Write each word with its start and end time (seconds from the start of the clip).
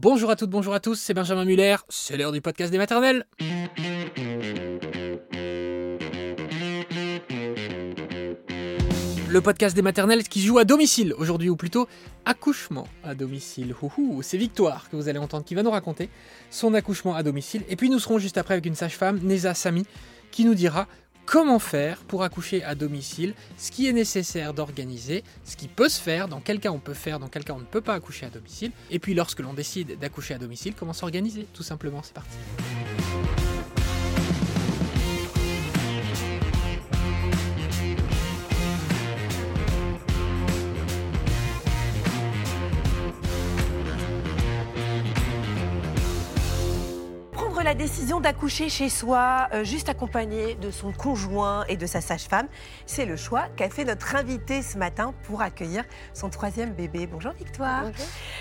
Bonjour 0.00 0.30
à 0.30 0.36
toutes, 0.36 0.50
bonjour 0.50 0.74
à 0.74 0.78
tous, 0.78 0.94
c'est 0.94 1.12
Benjamin 1.12 1.44
Muller, 1.44 1.74
c'est 1.88 2.16
l'heure 2.16 2.30
du 2.30 2.40
podcast 2.40 2.70
des 2.70 2.78
maternelles. 2.78 3.26
Le 9.28 9.40
podcast 9.40 9.74
des 9.74 9.82
maternelles 9.82 10.22
qui 10.22 10.40
joue 10.40 10.58
à 10.58 10.64
domicile 10.64 11.14
aujourd'hui, 11.18 11.48
ou 11.48 11.56
plutôt 11.56 11.88
accouchement 12.24 12.86
à 13.02 13.16
domicile. 13.16 13.74
C'est 14.22 14.38
Victoire 14.38 14.88
que 14.88 14.94
vous 14.94 15.08
allez 15.08 15.18
entendre 15.18 15.44
qui 15.44 15.56
va 15.56 15.64
nous 15.64 15.70
raconter 15.72 16.10
son 16.48 16.74
accouchement 16.74 17.16
à 17.16 17.24
domicile. 17.24 17.64
Et 17.68 17.74
puis 17.74 17.90
nous 17.90 17.98
serons 17.98 18.18
juste 18.18 18.38
après 18.38 18.54
avec 18.54 18.66
une 18.66 18.76
sage-femme, 18.76 19.18
Neza 19.24 19.52
Sami, 19.54 19.84
qui 20.30 20.44
nous 20.44 20.54
dira 20.54 20.86
comment 21.28 21.58
faire 21.58 21.98
pour 21.98 22.22
accoucher 22.22 22.64
à 22.64 22.74
domicile, 22.74 23.34
ce 23.58 23.70
qui 23.70 23.86
est 23.86 23.92
nécessaire 23.92 24.54
d'organiser, 24.54 25.22
ce 25.44 25.56
qui 25.56 25.68
peut 25.68 25.90
se 25.90 26.00
faire, 26.00 26.26
dans 26.26 26.40
quel 26.40 26.58
cas 26.58 26.70
on 26.70 26.78
peut 26.78 26.94
faire, 26.94 27.18
dans 27.18 27.28
quel 27.28 27.44
cas 27.44 27.52
on 27.52 27.58
ne 27.58 27.64
peut 27.64 27.82
pas 27.82 27.94
accoucher 27.94 28.26
à 28.26 28.30
domicile, 28.30 28.72
et 28.90 28.98
puis 28.98 29.12
lorsque 29.12 29.40
l'on 29.40 29.52
décide 29.52 29.98
d'accoucher 29.98 30.34
à 30.34 30.38
domicile, 30.38 30.74
comment 30.74 30.94
s'organiser, 30.94 31.46
tout 31.52 31.62
simplement, 31.62 32.00
c'est 32.02 32.14
parti. 32.14 32.38
La 47.62 47.74
décision 47.74 48.20
d'accoucher 48.20 48.68
chez 48.68 48.88
soi, 48.88 49.48
euh, 49.52 49.64
juste 49.64 49.88
accompagné 49.88 50.54
de 50.54 50.70
son 50.70 50.92
conjoint 50.92 51.64
et 51.68 51.76
de 51.76 51.86
sa 51.86 52.00
sage-femme, 52.00 52.46
c'est 52.86 53.04
le 53.04 53.16
choix 53.16 53.46
qu'a 53.56 53.68
fait 53.68 53.84
notre 53.84 54.14
invité 54.14 54.62
ce 54.62 54.78
matin 54.78 55.12
pour 55.24 55.42
accueillir 55.42 55.84
son 56.14 56.30
troisième 56.30 56.72
bébé. 56.72 57.06
Bonjour 57.06 57.32
Victoire. 57.32 57.84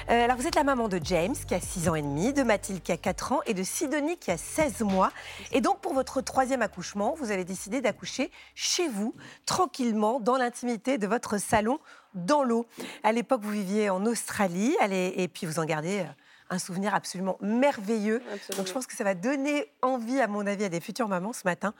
Euh, 0.09 0.25
alors 0.25 0.38
vous 0.38 0.45
êtes 0.45 0.55
la 0.55 0.63
maman 0.63 0.88
de 0.88 0.99
James 1.03 1.35
qui 1.48 1.55
a 1.55 1.59
6 1.59 1.89
ans 1.89 1.95
et 1.95 2.02
demi, 2.02 2.31
de 2.31 2.44
Mathilde 2.44 2.84
qui 2.84 2.91
a 2.91 2.98
4 2.98 3.31
ans 3.31 3.39
et 3.48 3.53
de 3.55 3.63
Sidonie 3.63 4.17
qui 4.17 4.30
a 4.30 4.38
16 4.38 4.81
mois. 4.81 5.11
Et 5.52 5.61
donc 5.61 5.81
pour 5.81 5.94
votre 5.94 6.22
troisième 6.22 6.61
accouchement, 6.61 7.16
vous 7.17 7.31
avez 7.31 7.44
décidé 7.44 7.81
d'accoucher 7.81 8.31
chez 8.53 8.88
vous, 8.88 9.16
tranquillement, 9.45 10.19
dans 10.19 10.38
l'intimité 10.38 11.00
de 11.00 11.08
votre 11.08 11.39
salon, 11.39 11.80
dans 12.13 12.44
l'eau. 12.44 12.67
À 13.03 13.11
l'époque, 13.11 13.41
vous 13.44 13.52
viviez 13.52 13.89
en 13.89 14.06
Australie, 14.06 14.75
et 14.91 15.28
puis 15.28 15.47
vous 15.47 15.59
en 15.59 15.66
gardez 15.66 16.02
euh, 16.02 16.06
un 16.50 16.59
souvenir 16.59 16.94
absolument 16.94 17.38
merveilleux. 17.42 18.22
Donc 18.56 18.67
je 18.67 18.73
pense 18.73 18.88
que 18.88 18.95
ça 18.95 19.03
va 19.03 19.16
donner 19.16 19.72
envie, 19.81 20.20
à 20.20 20.28
mon 20.28 20.45
avis, 20.45 20.64
à 20.64 20.70
des 20.70 20.80
futures 20.80 21.08
mamans 21.08 21.34
ce 21.34 21.44
matin 21.45 21.73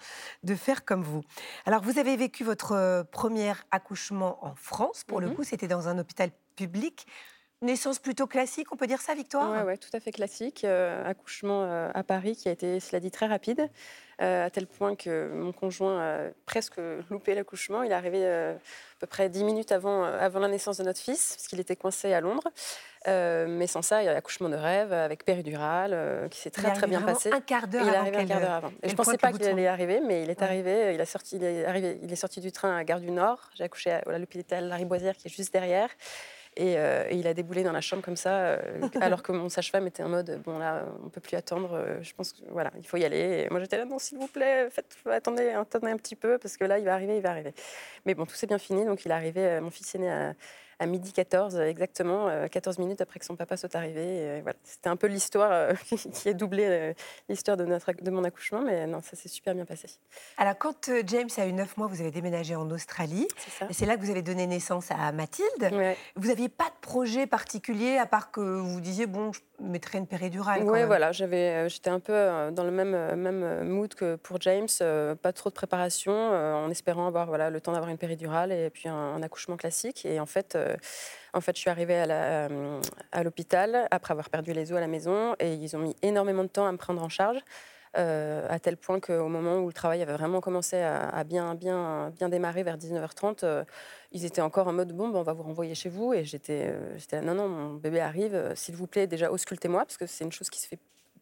de 0.44 0.56
faire 0.56 0.86
comme 0.86 1.04
vous. 1.04 1.24
Alors 1.66 1.82
vous 1.82 2.00
avez 2.00 2.16
vécu 2.18 2.44
votre 2.44 2.74
euh, 2.74 3.04
premier 3.04 3.54
accouchement 3.72 4.44
en 4.46 4.56
France. 4.56 5.04
Pour 5.04 5.20
le 5.20 5.28
mhm. 5.28 5.36
coup, 5.36 5.44
c'était 5.44 5.68
dans 5.68 5.88
un 5.88 5.98
hôpital 5.98 6.32
public. 6.56 7.08
Naissance 7.62 7.98
plutôt 7.98 8.28
classique, 8.28 8.72
on 8.72 8.76
peut 8.76 8.86
dire 8.86 9.02
ça, 9.02 9.16
Victoire? 9.16 9.52
Oui, 9.52 9.64
ouais, 9.64 9.78
tout 9.78 9.90
à 9.94 10.00
fait 10.00 10.12
classique. 10.12 10.64
Euh, 10.64 11.04
accouchement 11.10 11.64
euh, 11.64 11.90
à 11.94 12.04
Paris 12.04 12.36
qui 12.36 12.50
a 12.50 12.52
été, 12.52 12.80
cela 12.80 13.00
dit, 13.00 13.10
très 13.10 13.26
rapide, 13.26 13.70
à 14.20 14.50
tel 14.50 14.66
point 14.66 14.96
que 14.96 15.30
mon 15.32 15.52
conjoint 15.52 16.02
a 16.02 16.18
presque 16.46 16.80
loupé 17.10 17.36
l'accouchement. 17.36 17.84
Il 17.84 17.92
est 17.92 17.96
arrivé 17.96 18.26
à 18.28 18.56
peu 19.00 19.06
près 19.06 19.30
dix 19.30 19.44
minutes 19.44 19.72
avant, 19.72 20.04
avant 20.04 20.40
la 20.40 20.48
naissance 20.48 20.78
de 20.78 20.84
notre 20.84 21.00
fils, 21.00 21.36
parce 21.36 21.48
qu'il 21.48 21.60
était 21.60 21.76
coincé 21.76 22.14
à 22.14 22.22
Londres. 22.22 22.50
Euh, 23.08 23.46
mais 23.48 23.68
sans 23.68 23.82
ça, 23.82 24.02
il 24.02 24.06
y 24.06 24.10
a 24.10 24.14
l'accouchement 24.14 24.50
de 24.50 24.56
rêve 24.56 24.92
avec 24.92 25.24
péridurale 25.24 25.92
euh, 25.94 26.28
qui 26.28 26.40
s'est 26.40 26.50
très 26.50 26.74
très 26.74 26.88
bien 26.88 27.02
passé. 27.02 27.32
Un 27.32 27.40
quart 27.40 27.68
d'heure 27.68 27.82
avant. 27.82 27.92
Il 27.92 27.94
est 27.94 27.98
arrivé 27.98 28.18
un 28.18 28.26
quart 28.26 28.40
d'heure 28.40 28.52
avant. 28.52 28.72
Et 28.84 28.90
je 28.90 28.94
ne 28.94 28.98
pensais 28.98 29.18
pas 29.18 29.32
qu'il 29.32 29.46
allait 29.46 29.68
arriver, 29.68 30.02
mais 30.06 30.24
il 30.24 30.30
est 30.30 30.42
arrivé. 30.42 30.94
Il, 30.94 31.00
a 31.00 31.06
sorti, 31.06 31.38
il, 31.38 31.44
est 31.44 31.66
arrivé, 31.66 32.00
il 32.02 32.12
est 32.12 32.18
sorti 32.18 32.42
du 32.42 32.52
train 32.52 32.76
à 32.76 32.84
Gare 32.84 33.00
du 33.00 33.12
Nord. 33.12 33.50
J'ai 33.56 33.64
accouché 33.64 33.92
à, 33.92 34.18
l'hôpital 34.18 34.68
Larry 34.68 34.86
Boisière 34.86 35.16
qui 35.16 35.28
est 35.28 35.32
juste 35.32 35.54
derrière. 35.54 35.90
Euh, 36.60 37.06
et, 37.10 37.16
il 37.16 37.28
a 37.28 37.34
déboulé 37.34 37.64
dans 37.64 37.72
la 37.72 37.82
chambre 37.82 38.04
comme 38.04 38.16
ça, 38.16 38.60
alors 39.02 39.24
que 39.24 39.32
mon 39.32 39.50
sage-femme 39.50 39.88
était 39.88 40.04
en 40.04 40.10
mode 40.10 40.42
bon 40.44 40.58
là, 40.58 40.86
on 41.04 41.10
peut 41.10 41.22
plus 41.22 41.36
attendre. 41.36 42.00
je 42.02 42.14
pense 42.14 42.34
que 42.34 42.42
voilà, 42.50 42.72
il 42.78 42.86
faut 42.86 42.98
y 42.98 43.06
aller. 43.06 43.48
Moi 43.52 43.60
j'étais 43.60 43.78
là 43.78 43.86
non, 43.86 44.00
s'il 44.00 44.18
vous 44.18 44.28
plaît, 44.28 44.70
faites, 44.70 44.98
attendez, 45.06 45.50
attendez 45.50 45.92
un 45.92 45.98
petit 45.98 46.16
peu 46.16 46.38
parce 46.38 46.58
que 46.58 46.66
là 46.66 46.80
il 46.80 46.86
va 46.86 46.94
arriver, 46.94 47.18
il 47.18 47.22
va 47.22 47.32
arriver. 47.32 47.54
Mais 48.06 48.16
bon, 48.16 48.26
tout 48.26 48.36
s'est 48.36 48.48
bien 48.48 48.58
fini. 48.58 48.86
Donc 48.86 49.06
il 49.06 49.12
est 49.12 49.16
arrivé. 49.16 49.60
mon 49.62 49.72
fils 49.72 49.96
aîné 49.96 50.10
a 50.10 50.34
à 50.80 50.86
midi 50.86 51.12
14 51.12 51.60
exactement, 51.60 52.30
14 52.50 52.78
euh, 52.78 52.82
minutes 52.82 53.02
après 53.02 53.20
que 53.20 53.26
son 53.26 53.36
papa 53.36 53.58
soit 53.58 53.76
arrivé. 53.76 54.42
voilà. 54.42 54.58
C'était 54.64 54.90
un 54.90 54.96
peu 54.96 55.08
l'histoire 55.08 55.52
euh, 55.52 55.74
qui 56.14 56.30
a 56.30 56.34
doublé 56.34 56.66
euh, 56.66 56.94
l'histoire 57.30 57.58
de, 57.58 57.66
notre, 57.66 57.94
de 57.94 58.12
mon 58.12 58.24
accouchement, 58.24 58.62
mais 58.62 58.86
non, 58.86 59.02
ça 59.02 59.16
s'est 59.16 59.30
super 59.30 59.56
bien 59.56 59.66
passé. 59.66 59.88
Alors 60.38 60.58
quand 60.58 60.90
James 61.06 61.30
a 61.38 61.48
eu 61.48 61.54
9 61.54 61.78
mois, 61.78 61.88
vous 61.88 62.02
avez 62.02 62.12
déménagé 62.12 62.56
en 62.56 62.70
Australie. 62.70 63.28
C'est 63.72 63.86
là 63.86 63.96
que 63.96 64.02
vous 64.02 64.12
avez 64.12 64.22
donné 64.22 64.46
naissance 64.46 64.92
à 64.92 65.12
Mathilde. 65.12 65.48
Vous 66.16 66.28
n'aviez 66.28 66.50
pas 66.50 66.66
de 66.66 66.80
projet 66.82 67.26
particulier, 67.26 67.98
à 67.98 68.06
part 68.06 68.32
que 68.32 68.42
vous 68.42 68.82
disiez, 68.82 69.08
bon, 69.08 69.32
je 69.34 69.40
mettrais 69.60 69.98
une 69.98 70.08
péridurale. 70.08 70.64
Oui, 70.64 70.84
voilà, 70.86 71.12
j'étais 71.12 71.90
un 71.90 72.00
peu 72.00 72.52
dans 72.52 72.64
le 72.64 72.72
même, 72.72 73.16
même 73.16 73.68
mood 73.68 73.94
que 73.96 74.16
pour 74.16 74.40
James, 74.42 74.68
pas 75.22 75.34
trop 75.34 75.50
de 75.50 75.56
préparation, 75.56 76.14
en 76.14 76.70
espérant 76.70 77.08
avoir 77.08 77.28
voilà, 77.28 77.50
le 77.50 77.60
temps 77.62 77.72
d'avoir 77.72 77.90
une 77.90 77.98
péridurale 77.98 78.52
et 78.52 78.70
puis 78.70 78.88
un, 78.88 78.96
un 78.96 79.24
accouchement 79.24 79.58
classique. 79.58 80.06
Et 80.06 80.20
en 80.20 80.26
fait, 80.26 80.56
euh, 80.67 80.67
en 81.34 81.42
fait, 81.42 81.56
je 81.56 81.62
suis 81.62 81.70
arrivée 81.70 82.04
euh, 82.10 82.82
à 83.12 83.24
l'hôpital 83.24 83.88
après 83.92 84.12
avoir 84.12 84.30
perdu 84.30 84.54
les 84.54 84.72
os 84.72 84.78
à 84.78 84.82
la 84.82 84.88
maison 84.88 85.36
et 85.40 85.54
ils 85.54 85.76
ont 85.76 85.80
mis 85.80 85.96
énormément 86.02 86.44
de 86.44 86.50
temps 86.50 86.66
à 86.66 86.72
me 86.72 86.78
prendre 86.78 87.02
en 87.04 87.10
charge. 87.10 87.40
Euh, 87.98 88.46
à 88.50 88.60
tel 88.60 88.78
point 88.78 89.00
qu'au 89.00 89.28
moment 89.28 89.60
où 89.60 89.68
le 89.68 89.74
travail 89.74 90.02
avait 90.02 90.14
vraiment 90.14 90.40
commencé 90.40 90.78
à, 90.78 91.24
bien, 91.24 91.56
bien, 91.56 92.12
bien 92.12 92.30
démarrer 92.30 92.62
vers 92.62 92.78
19h30, 92.78 93.66
ils 94.12 94.26
étaient 94.26 94.42
encore 94.42 94.68
en 94.68 94.74
mode 94.74 94.92
bon, 94.94 95.10
ben, 95.10 95.20
on 95.20 95.24
va 95.24 95.34
vous 95.34 95.44
renvoyer 95.44 95.74
chez 95.74 95.90
vous. 95.90 96.14
Et 96.14 96.24
j'étais 96.24 96.74
là, 97.12 97.22
non, 97.22 97.34
non, 97.34 97.48
mon 97.48 97.74
bébé 97.74 98.00
arrive, 98.00 98.54
s'il 98.56 98.76
vous 98.76 98.88
plaît, 98.88 99.08
déjà 99.08 99.32
auscultez-moi, 99.32 99.84
parce 99.86 99.98
que 99.98 100.06
c'est 100.06 100.26
une 100.26 100.32
chose 100.32 100.50
qui 100.50 100.60
se 100.60 100.68
fait 100.68 100.80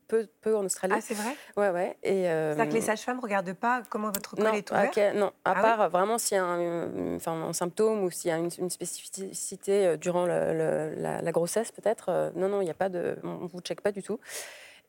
peu, 0.07 0.27
peu 0.41 0.55
en 0.55 0.65
Australie. 0.65 0.93
Ah, 0.97 1.01
c'est 1.01 1.13
vrai? 1.13 1.35
Ouais, 1.57 1.69
ouais. 1.69 1.97
Et, 2.03 2.27
euh, 2.29 2.53
C'est-à-dire 2.53 2.71
que 2.71 2.77
les 2.77 2.81
sages-femmes 2.81 3.17
ne 3.17 3.21
regardent 3.21 3.53
pas 3.53 3.83
comment 3.89 4.11
votre 4.11 4.35
col 4.35 4.55
est 4.55 4.69
ouvert? 4.71 5.15
Non, 5.15 5.31
à 5.43 5.51
ah 5.51 5.61
part 5.61 5.89
vraiment 5.89 6.17
s'il 6.17 6.37
y 6.37 6.39
a 6.39 6.43
un, 6.43 7.15
enfin, 7.15 7.33
un, 7.33 7.53
symptôme 7.53 8.03
ou 8.03 8.11
s'il 8.11 8.29
y 8.29 8.33
a 8.33 8.37
une, 8.37 8.69
spécificité 8.69 9.85
euh, 9.85 9.97
durant 9.97 10.25
la, 10.25 11.31
grossesse, 11.31 11.71
peut-être. 11.71 12.09
Euh, 12.09 12.29
non, 12.35 12.49
non, 12.49 12.61
il 12.61 12.65
n'y 12.65 12.71
a 12.71 12.75
pas 12.75 12.89
de. 12.89 13.17
On 13.23 13.43
ne 13.43 13.47
vous 13.47 13.59
check 13.61 13.81
pas 13.81 13.91
du 13.91 14.03
tout. 14.03 14.19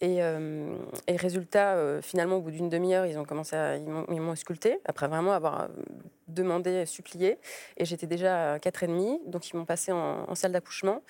Et, 0.02 0.18
et 0.18 1.16
résultat, 1.16 2.02
finalement, 2.02 2.36
au 2.36 2.40
bout 2.42 2.50
d'une 2.50 2.68
demi-heure, 2.68 3.06
ils 3.06 3.18
ont 3.18 3.24
commencé 3.24 3.56
à, 3.56 3.76
ils 3.76 3.88
m'ont 4.20 4.32
ausculté, 4.32 4.78
après 4.84 5.08
vraiment 5.08 5.32
avoir 5.32 5.68
demandé, 6.28 6.84
supplié. 6.84 7.38
Et 7.78 7.86
j'étais 7.86 8.06
déjà 8.06 8.52
à 8.52 8.58
4h30, 8.58 9.30
donc 9.30 9.48
ils 9.48 9.56
m'ont 9.56 9.64
passé 9.64 9.92
en 9.92 10.34
salle 10.34 10.52
d'accouchement 10.52 11.00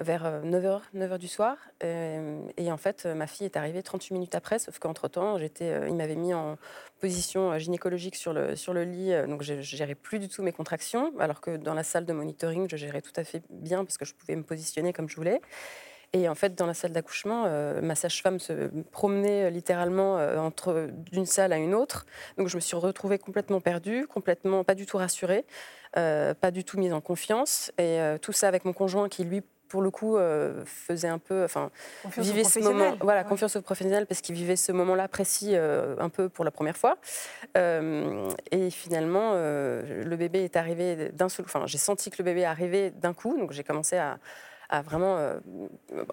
vers 0.00 0.42
9h, 0.44 0.80
euh, 0.94 1.06
9h 1.06 1.18
du 1.18 1.28
soir. 1.28 1.56
Euh, 1.84 2.40
et 2.56 2.70
en 2.70 2.76
fait, 2.76 3.06
ma 3.06 3.26
fille 3.26 3.46
est 3.46 3.56
arrivée 3.56 3.82
38 3.82 4.14
minutes 4.14 4.34
après, 4.34 4.58
sauf 4.58 4.78
qu'entre-temps, 4.78 5.38
j'étais, 5.38 5.70
euh, 5.70 5.88
il 5.88 5.94
m'avait 5.94 6.16
mis 6.16 6.34
en 6.34 6.58
position 7.00 7.58
gynécologique 7.58 8.16
sur 8.16 8.32
le, 8.32 8.56
sur 8.56 8.72
le 8.72 8.84
lit, 8.84 9.12
donc 9.28 9.42
je 9.42 9.54
ne 9.54 9.60
gérais 9.60 9.94
plus 9.94 10.18
du 10.18 10.28
tout 10.28 10.42
mes 10.42 10.52
contractions, 10.52 11.12
alors 11.18 11.42
que 11.42 11.56
dans 11.56 11.74
la 11.74 11.82
salle 11.82 12.06
de 12.06 12.12
monitoring, 12.12 12.68
je 12.70 12.76
gérais 12.76 13.02
tout 13.02 13.12
à 13.16 13.24
fait 13.24 13.42
bien 13.50 13.84
parce 13.84 13.98
que 13.98 14.06
je 14.06 14.14
pouvais 14.14 14.34
me 14.34 14.42
positionner 14.42 14.92
comme 14.92 15.08
je 15.08 15.16
voulais. 15.16 15.40
Et 16.14 16.28
en 16.28 16.34
fait, 16.34 16.54
dans 16.54 16.64
la 16.64 16.72
salle 16.72 16.92
d'accouchement, 16.92 17.50
ma 17.82 17.94
sage-femme 17.94 18.38
se 18.38 18.70
promenait 18.92 19.50
littéralement 19.50 20.14
entre 20.14 20.88
d'une 21.10 21.26
salle 21.26 21.52
à 21.52 21.58
une 21.58 21.74
autre. 21.74 22.06
Donc, 22.38 22.48
je 22.48 22.56
me 22.56 22.60
suis 22.60 22.76
retrouvée 22.76 23.18
complètement 23.18 23.60
perdue, 23.60 24.06
complètement 24.06 24.64
pas 24.64 24.74
du 24.74 24.86
tout 24.86 24.96
rassurée, 24.96 25.44
pas 25.92 26.50
du 26.52 26.64
tout 26.64 26.78
mise 26.78 26.94
en 26.94 27.02
confiance. 27.02 27.72
Et 27.76 27.98
tout 28.22 28.32
ça 28.32 28.48
avec 28.48 28.64
mon 28.64 28.72
conjoint 28.72 29.10
qui, 29.10 29.24
lui, 29.24 29.42
pour 29.68 29.82
le 29.82 29.90
coup, 29.90 30.16
euh, 30.16 30.64
faisait 30.64 31.08
un 31.08 31.18
peu, 31.18 31.44
enfin, 31.44 31.70
vivait 32.18 32.44
ce 32.44 32.60
moment, 32.60 32.96
voilà, 33.00 33.24
confiance 33.24 33.56
au 33.56 33.62
professionnel 33.62 34.06
parce 34.06 34.20
qu'il 34.20 34.34
vivait 34.34 34.56
ce 34.56 34.72
moment-là 34.72 35.08
précis 35.08 35.52
euh, 35.54 35.96
un 35.98 36.08
peu 36.08 36.28
pour 36.28 36.44
la 36.44 36.50
première 36.50 36.76
fois. 36.76 36.96
Euh, 37.56 38.30
et 38.50 38.70
finalement, 38.70 39.32
le 39.34 40.14
bébé 40.16 40.44
est 40.44 40.56
arrivé 40.56 41.10
d'un 41.12 41.28
seul, 41.28 41.44
enfin, 41.46 41.66
j'ai 41.66 41.78
senti 41.78 42.10
que 42.10 42.16
le 42.18 42.24
bébé 42.24 42.44
arrivé 42.44 42.90
d'un 42.90 43.14
coup, 43.14 43.36
donc 43.36 43.52
j'ai 43.52 43.64
commencé 43.64 43.96
à, 43.96 44.18
à 44.68 44.82
vraiment, 44.82 45.18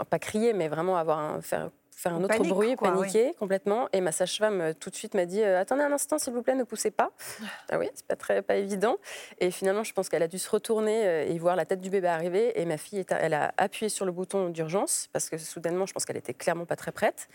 pas 0.10 0.20
crier, 0.20 0.54
mais 0.54 0.68
vraiment 0.68 0.98
avoir 0.98 1.20
un, 1.20 1.42
faire 1.42 1.70
faire 1.96 2.14
un 2.14 2.24
autre 2.24 2.44
bruit, 2.44 2.76
paniquer 2.76 3.34
complètement. 3.40 3.88
Et 3.94 4.02
ma 4.02 4.12
sage-femme 4.12 4.62
euh, 4.62 4.74
tout 4.74 4.90
de 4.90 4.96
suite 4.96 5.14
m'a 5.14 5.26
dit 5.26 5.42
euh, 5.42 5.60
Attendez 5.60 5.84
un 5.84 5.92
instant, 5.92 6.18
s'il 6.18 6.34
vous 6.34 6.42
plaît, 6.42 6.56
ne 6.56 6.64
poussez 6.64 6.92
pas. 6.92 7.12
ah 7.70 7.78
oui, 7.80 7.90
c'est 7.94 8.06
pas 8.06 8.16
très 8.16 8.42
pas 8.42 8.56
évident. 8.56 8.98
Et 9.40 9.52
finalement, 9.52 9.84
je 9.84 9.94
pense 9.94 10.10
qu'elle 10.10 10.24
a 10.24 10.28
dû 10.28 10.40
se 10.40 10.50
retourner 10.50 11.08
euh, 11.08 11.26
et 11.26 11.38
voir 11.38 11.56
la 11.56 11.66
tête 11.66 11.82
du 11.82 11.90
bébé 11.90 12.08
arriver. 12.08 12.60
Et 12.60 12.66
ma 12.66 12.78
fille, 12.78 13.06
elle 13.10 13.34
a 13.34 13.54
appuyé 13.58 13.90
sur 13.90 14.06
le 14.06 14.12
bouton 14.12 14.50
d'urgence 14.50 15.10
parce 15.14 15.30
que 15.30 15.38
soudainement, 15.38 15.86
je 15.86 15.94
pense 15.94 16.06
qu'elle 16.06 16.18
était 16.18 16.34
clairement 16.34 16.66
pas 16.66 16.76
très 16.76 16.92
prête. 16.92 17.28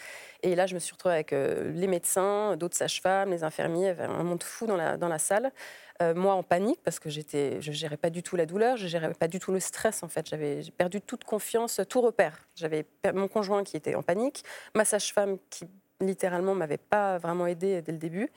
Et 0.43 0.55
là, 0.55 0.66
je 0.66 0.75
me 0.75 0.78
suis 0.78 0.93
retrouvée 0.93 1.14
avec 1.14 1.32
les 1.32 1.87
médecins, 1.87 2.56
d'autres 2.56 2.76
sages-femmes, 2.76 3.31
les 3.31 3.43
infirmiers, 3.44 3.94
un 3.99 4.22
monde 4.22 4.43
fou 4.43 4.66
dans 4.66 4.76
la, 4.76 4.96
dans 4.96 5.08
la 5.08 5.19
salle. 5.19 5.52
Euh, 6.00 6.14
moi 6.14 6.34
en 6.34 6.44
panique 6.44 6.78
parce 6.84 7.00
que 7.00 7.10
j'étais, 7.10 7.60
je 7.60 7.72
gérais 7.72 7.96
pas 7.96 8.10
du 8.10 8.22
tout 8.22 8.36
la 8.36 8.46
douleur, 8.46 8.76
je 8.76 8.86
gérais 8.86 9.12
pas 9.14 9.26
du 9.26 9.40
tout 9.40 9.50
le 9.50 9.58
stress 9.58 10.04
en 10.04 10.08
fait. 10.08 10.28
J'avais 10.28 10.62
perdu 10.76 11.00
toute 11.00 11.24
confiance, 11.24 11.80
tout 11.88 12.00
repère. 12.00 12.46
J'avais 12.54 12.86
mon 13.14 13.26
conjoint 13.26 13.64
qui 13.64 13.76
était 13.76 13.96
en 13.96 14.02
panique, 14.02 14.44
ma 14.74 14.84
sage-femme 14.84 15.38
qui 15.50 15.66
littéralement 16.00 16.54
m'avait 16.54 16.76
pas 16.78 17.18
vraiment 17.18 17.48
aidé 17.48 17.82
dès 17.82 17.92
le 17.92 17.98
début. 17.98 18.30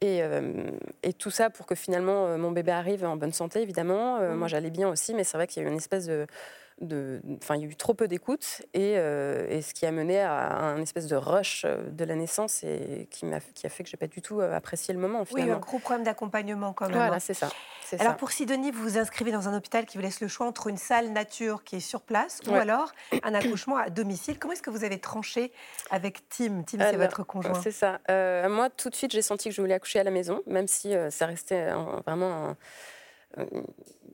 Et, 0.00 0.20
et, 1.02 1.12
tout 1.12 1.32
ça 1.32 1.50
pour 1.50 1.66
que 1.66 1.74
finalement 1.74 2.38
mon 2.38 2.52
bébé 2.52 2.70
arrive 2.70 3.04
en 3.04 3.16
bonne 3.16 3.32
santé, 3.32 3.62
évidemment. 3.62 4.20
Moi, 4.20 4.46
mmh. 4.46 4.48
j'allais 4.48 4.70
bien 4.70 4.88
aussi, 4.88 5.12
mais 5.12 5.24
c'est 5.24 5.36
vrai 5.36 5.48
qu'il 5.48 5.60
y 5.60 5.66
a 5.66 5.68
eu 5.68 5.72
une 5.72 5.78
espèce 5.78 6.06
de 6.06 6.28
enfin, 6.82 7.56
il 7.56 7.62
y 7.62 7.64
a 7.64 7.68
eu 7.68 7.76
trop 7.76 7.94
peu 7.94 8.08
d'écoute 8.08 8.62
euh, 8.76 9.46
et, 9.48 9.62
ce 9.62 9.74
qui 9.74 9.86
a 9.86 9.92
mené 9.92 10.20
à 10.20 10.58
un 10.58 10.80
espèce 10.80 11.06
de 11.06 11.16
rush 11.16 11.62
euh, 11.64 11.88
de 11.90 12.04
la 12.04 12.14
naissance 12.14 12.62
et 12.62 13.08
qui, 13.10 13.26
a, 13.26 13.40
qui 13.54 13.66
a 13.66 13.70
fait 13.70 13.84
que 13.84 13.90
j'ai 13.90 13.96
pas 13.96 14.06
du 14.06 14.22
tout 14.22 14.40
euh, 14.40 14.54
apprécié 14.54 14.94
le 14.94 15.00
moment. 15.00 15.24
Finalement. 15.24 15.52
Oui, 15.52 15.56
un 15.56 15.60
gros 15.60 15.78
problème 15.78 16.04
d'accompagnement 16.04 16.72
quand 16.72 16.86
même. 16.86 16.96
Voilà, 16.96 17.16
hein. 17.16 17.20
c'est 17.20 17.34
ça. 17.34 17.48
Alors 17.98 18.16
pour 18.16 18.30
Sidonie, 18.30 18.70
vous 18.70 18.82
vous 18.82 18.98
inscrivez 18.98 19.32
dans 19.32 19.48
un 19.48 19.56
hôpital 19.56 19.86
qui 19.86 19.96
vous 19.96 20.02
laisse 20.02 20.20
le 20.20 20.28
choix 20.28 20.46
entre 20.46 20.66
une 20.66 20.76
salle 20.76 21.10
nature 21.10 21.64
qui 21.64 21.76
est 21.76 21.80
sur 21.80 22.02
place 22.02 22.40
ou 22.46 22.54
alors 22.54 22.92
un 23.22 23.34
accouchement 23.34 23.76
à 23.76 23.88
domicile. 23.88 24.38
Comment 24.38 24.52
est-ce 24.52 24.62
que 24.62 24.70
vous 24.70 24.84
avez 24.84 24.98
tranché 24.98 25.52
avec 25.90 26.28
Tim? 26.28 26.64
Tim, 26.66 26.78
c'est 26.80 26.96
votre 26.96 27.24
conjoint. 27.24 27.60
C'est 27.62 27.70
ça. 27.70 27.98
moi, 28.48 28.68
tout 28.70 28.90
de 28.90 28.94
suite, 28.94 29.12
j'ai 29.12 29.22
senti 29.22 29.48
que 29.48 29.54
je 29.54 29.60
voulais 29.60 29.74
accoucher 29.74 30.00
à 30.00 30.04
la 30.04 30.10
maison, 30.10 30.42
même 30.46 30.68
si 30.68 30.94
ça 31.10 31.26
restait 31.26 31.70
vraiment 32.06 32.54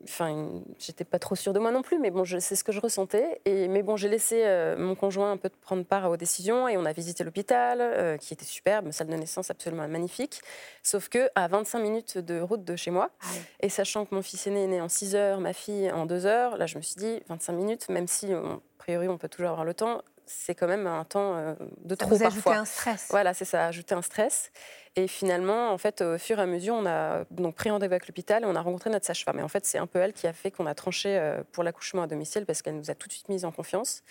Enfin, 0.05 0.62
j'étais 0.79 1.05
pas 1.05 1.19
trop 1.19 1.35
sûre 1.35 1.53
de 1.53 1.59
moi 1.59 1.71
non 1.71 1.83
plus, 1.83 1.99
mais 1.99 2.11
bon, 2.11 2.25
c'est 2.25 2.56
ce 2.56 2.65
que 2.65 2.73
je 2.73 2.81
ressentais. 2.81 3.41
Et, 3.45 3.69
mais 3.69 3.83
bon, 3.83 3.97
j'ai 3.97 4.09
laissé 4.09 4.43
euh, 4.45 4.77
mon 4.77 4.95
conjoint 4.95 5.33
un 5.33 5.37
peu 5.37 5.49
prendre 5.49 5.85
part 5.85 6.11
aux 6.11 6.17
décisions 6.17 6.69
et 6.69 6.77
on 6.77 6.85
a 6.85 6.93
visité 6.93 7.25
l'hôpital, 7.25 7.79
euh, 7.81 8.17
qui 8.17 8.35
était 8.35 8.45
superbe, 8.45 8.91
salle 8.91 9.09
de 9.09 9.17
naissance 9.17 9.51
absolument 9.51 9.87
magnifique. 9.89 10.41
Sauf 10.83 11.09
que 11.09 11.29
à 11.35 11.49
25 11.49 11.79
minutes 11.79 12.19
de 12.19 12.41
route 12.41 12.65
de 12.65 12.77
chez 12.77 12.91
moi, 12.91 13.11
ah 13.23 13.27
et 13.61 13.69
sachant 13.69 14.05
que 14.05 14.15
mon 14.15 14.23
fils 14.23 14.47
aîné 14.47 14.65
est 14.65 14.69
né 14.69 14.81
en 14.81 14.89
6 14.89 15.15
heures, 15.15 15.41
ma 15.41 15.53
fille 15.53 15.91
en 15.91 16.06
2 16.06 16.27
heures, 16.27 16.56
là 16.56 16.67
je 16.67 16.77
me 16.77 16.83
suis 16.83 16.97
dit 16.97 17.23
25 17.29 17.53
minutes, 17.53 17.89
même 17.89 18.06
si 18.06 18.33
a 18.33 18.61
priori 18.79 19.09
on 19.09 19.19
peut 19.19 19.29
toujours 19.29 19.51
avoir 19.51 19.65
le 19.65 19.75
temps, 19.75 20.03
c'est 20.27 20.55
quand 20.55 20.67
même 20.67 20.87
un 20.87 21.05
temps 21.05 21.37
euh, 21.37 21.55
de 21.85 21.95
trop 21.95 22.17
ça 22.17 22.29
vous 22.29 22.35
parfois. 22.35 22.56
un 22.56 22.65
stress. 22.65 23.09
Voilà, 23.11 23.35
c'est 23.35 23.45
ça, 23.45 23.67
ajouter 23.67 23.95
un 23.95 24.03
stress. 24.03 24.51
Et 24.97 25.09
finalement, 25.09 25.71
en 25.71 25.79
fait, 25.79 26.03
au 26.03 26.19
fur 26.19 26.39
et 26.39 26.43
à 26.43 26.47
mesure, 26.47 26.75
on 26.75 26.87
a 26.87 27.25
donc 27.31 27.56
pris 27.56 27.71
rendez-vous 27.71 27.93
avec 27.93 28.06
l'hôpital 28.06 28.45
et 28.45 28.47
on 28.47 28.55
a 28.55 28.61
rencontré 28.61 28.91
notre 28.91 29.06
sage-femme. 29.06 29.41
Et 29.41 29.43
en 29.43 29.49
fait, 29.49 29.67
c'est 29.67 29.79
un 29.79 29.87
elle 30.00 30.12
qui 30.12 30.26
a 30.26 30.32
fait 30.32 30.50
qu'on 30.50 30.67
a 30.67 30.75
tranché 30.75 31.19
euh, 31.19 31.43
pour 31.52 31.64
l'accouchement 31.64 32.02
à 32.02 32.06
domicile 32.06 32.46
parce 32.46 32.62
qu'elle 32.62 32.76
nous 32.76 32.91
a 32.91 32.94
tout 32.94 33.08
de 33.08 33.12
suite 33.12 33.29
mis 33.29 33.44
en 33.44 33.52
confiance. 33.52 34.02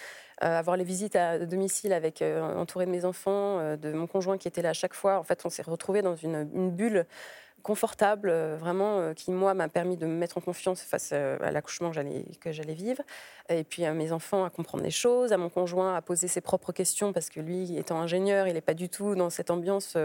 Euh, 0.44 0.58
avoir 0.58 0.78
les 0.78 0.84
visites 0.84 1.16
à 1.16 1.40
domicile 1.40 1.94
avec 1.94 2.22
entouré 2.22 2.86
de 2.86 2.92
mes 2.92 3.06
enfants, 3.06 3.78
de 3.78 3.94
mon 3.94 4.08
conjoint 4.08 4.38
qui 4.38 4.48
était 4.48 4.62
là 4.62 4.70
à 4.70 4.74
chaque 4.74 4.94
fois. 4.94 5.20
En 5.20 5.24
fait, 5.24 5.46
on 5.46 5.50
s'est 5.50 5.62
retrouvés 5.62 6.02
dans 6.02 6.16
une 6.16 6.72
bulle 6.72 7.06
confortable, 7.64 8.30
euh, 8.30 8.58
vraiment, 8.60 9.00
euh, 9.00 9.14
qui, 9.14 9.32
moi, 9.32 9.54
m'a 9.54 9.70
permis 9.70 9.96
de 9.96 10.06
me 10.06 10.14
mettre 10.14 10.38
en 10.38 10.42
confiance 10.42 10.82
face 10.82 11.12
euh, 11.14 11.38
à 11.42 11.50
l'accouchement 11.50 11.92
que 11.92 12.52
j'allais 12.52 12.74
vivre. 12.74 13.02
Et 13.50 13.64
puis 13.64 13.84
à 13.84 13.94
mes 13.94 14.12
enfants 14.14 14.46
à 14.46 14.50
comprendre 14.50 14.84
les 14.84 14.92
choses, 14.92 15.34
à 15.34 15.38
mon 15.38 15.50
conjoint 15.50 15.96
à 15.96 16.02
poser 16.02 16.28
ses 16.28 16.40
propres 16.40 16.72
questions, 16.72 17.12
parce 17.12 17.30
que 17.30 17.40
lui, 17.40 17.78
étant 17.78 18.00
ingénieur, 18.00 18.48
il 18.48 18.54
n'est 18.54 18.62
pas 18.62 18.74
du 18.74 18.88
tout 18.88 19.16
dans 19.16 19.30
cette 19.30 19.50
ambiance 19.50 19.98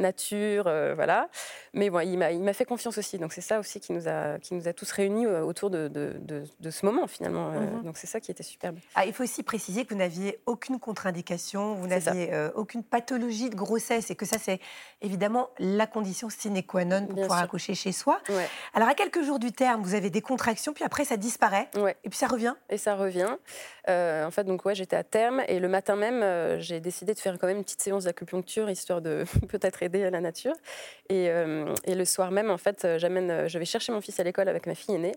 nature, 0.00 0.64
voilà. 0.64 1.28
Mais 1.74 1.90
bon, 1.90 2.00
il 2.00 2.18
m'a 2.18 2.52
fait 2.52 2.64
confiance 2.64 2.98
aussi. 2.98 3.18
Donc 3.18 3.32
c'est 3.32 3.40
ça 3.40 3.60
aussi 3.60 3.78
qui 3.78 3.92
nous 3.92 4.08
a, 4.08 4.40
qui 4.40 4.54
nous 4.54 4.66
a 4.66 4.72
tous 4.72 4.90
réunis 4.90 5.26
autour 5.26 5.70
de, 5.70 5.86
de, 5.86 6.20
de, 6.58 6.70
ce 6.70 6.84
moment, 6.84 7.06
finalement. 7.06 7.52
Mhm. 7.52 7.84
Donc 7.84 7.98
c'est 7.98 8.08
ça 8.08 8.18
qui 8.18 8.32
était 8.32 8.42
superbe. 8.42 8.78
Ah, 8.96 9.06
il 9.06 9.12
faut 9.12 9.22
aussi 9.22 9.44
préciser 9.44 9.84
que 9.84 9.94
vous 9.94 10.00
n'aviez 10.00 10.40
aucune 10.46 10.80
contre-indication, 10.80 11.74
vous 11.74 11.86
n'aviez 11.86 12.32
aucune 12.56 12.82
pathologie 12.82 13.48
de 13.48 13.54
grossesse, 13.54 14.10
et 14.10 14.16
que 14.16 14.26
ça, 14.26 14.38
c'est 14.38 14.58
évidemment 15.00 15.50
la 15.60 15.86
condition 15.86 16.30
sine 16.30 16.64
qua 16.64 16.84
non 16.84 16.91
pour 17.00 17.20
pouvoir 17.20 17.40
accoucher 17.40 17.74
chez 17.74 17.92
soi. 17.92 18.20
Alors, 18.74 18.88
à 18.88 18.94
quelques 18.94 19.22
jours 19.22 19.38
du 19.38 19.52
terme, 19.52 19.82
vous 19.82 19.94
avez 19.94 20.10
des 20.10 20.20
contractions, 20.20 20.72
puis 20.72 20.84
après, 20.84 21.04
ça 21.04 21.16
disparaît. 21.16 21.68
Et 22.04 22.08
puis, 22.08 22.18
ça 22.18 22.26
revient. 22.26 22.54
Et 22.70 22.78
ça 22.78 22.94
revient. 22.94 23.36
Euh, 23.88 24.24
en 24.24 24.30
fait, 24.30 24.44
donc, 24.44 24.64
ouais, 24.64 24.74
j'étais 24.74 24.96
à 24.96 25.04
terme. 25.04 25.42
Et 25.48 25.58
le 25.58 25.68
matin 25.68 25.96
même, 25.96 26.22
euh, 26.22 26.60
j'ai 26.60 26.80
décidé 26.80 27.14
de 27.14 27.18
faire 27.18 27.36
quand 27.38 27.46
même 27.46 27.58
une 27.58 27.64
petite 27.64 27.82
séance 27.82 28.04
d'acupuncture, 28.04 28.70
histoire 28.70 29.00
de 29.00 29.24
peut-être 29.48 29.82
aider 29.82 30.04
à 30.04 30.10
la 30.10 30.20
nature. 30.20 30.54
Et, 31.08 31.30
euh, 31.30 31.72
et, 31.84 31.94
le 31.94 32.04
soir 32.04 32.30
même, 32.30 32.50
en 32.50 32.58
fait, 32.58 32.86
j'amène, 32.98 33.48
je 33.48 33.58
vais 33.58 33.64
chercher 33.64 33.92
mon 33.92 34.00
fils 34.00 34.18
à 34.20 34.24
l'école 34.24 34.48
avec 34.48 34.66
ma 34.66 34.74
fille 34.74 34.94
aînée. 34.94 35.14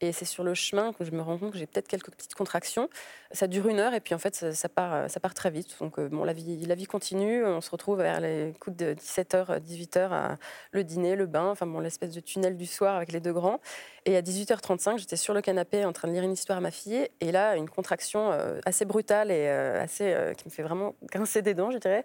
Et 0.00 0.12
c'est 0.12 0.24
sur 0.24 0.44
le 0.44 0.54
chemin 0.54 0.92
que 0.92 1.04
je 1.04 1.10
me 1.10 1.20
rends 1.22 1.38
compte 1.38 1.52
que 1.52 1.58
j'ai 1.58 1.66
peut-être 1.66 1.88
quelques 1.88 2.10
petites 2.10 2.34
contractions. 2.34 2.88
Ça 3.32 3.48
dure 3.48 3.66
une 3.66 3.80
heure 3.80 3.94
et 3.94 4.00
puis 4.00 4.14
en 4.14 4.18
fait, 4.18 4.52
ça, 4.54 4.68
part, 4.68 5.10
ça 5.10 5.18
part 5.18 5.34
très 5.34 5.50
vite. 5.50 5.76
Donc 5.80 5.98
bon, 5.98 6.22
la 6.22 6.32
vie, 6.32 6.64
la 6.66 6.76
vie 6.76 6.86
continue. 6.86 7.44
On 7.44 7.60
se 7.60 7.70
retrouve 7.70 7.98
vers 7.98 8.20
les 8.20 8.54
coups 8.60 8.76
de 8.76 8.94
17h, 8.94 9.58
18h, 9.60 10.12
à 10.12 10.36
le 10.70 10.84
dîner, 10.84 11.16
le 11.16 11.26
bain, 11.26 11.50
enfin 11.50 11.66
bon, 11.66 11.80
l'espèce 11.80 12.12
de 12.12 12.20
tunnel 12.20 12.56
du 12.56 12.66
soir 12.66 12.94
avec 12.94 13.10
les 13.10 13.18
deux 13.18 13.32
grands. 13.32 13.60
Et 14.04 14.16
à 14.16 14.22
18h35, 14.22 14.98
j'étais 14.98 15.16
sur 15.16 15.34
le 15.34 15.40
canapé 15.40 15.84
en 15.84 15.92
train 15.92 16.06
de 16.06 16.12
lire 16.12 16.22
une 16.22 16.32
histoire 16.32 16.58
à 16.58 16.60
ma 16.60 16.70
fille. 16.70 17.08
Et 17.20 17.32
là, 17.32 17.56
une 17.56 17.68
contraction 17.68 18.30
assez 18.64 18.84
brutale 18.84 19.32
et 19.32 19.48
assez, 19.48 20.32
qui 20.38 20.44
me 20.46 20.50
fait 20.50 20.62
vraiment 20.62 20.94
grincer 21.10 21.42
des 21.42 21.54
dents, 21.54 21.72
je 21.72 21.78
dirais, 21.78 22.04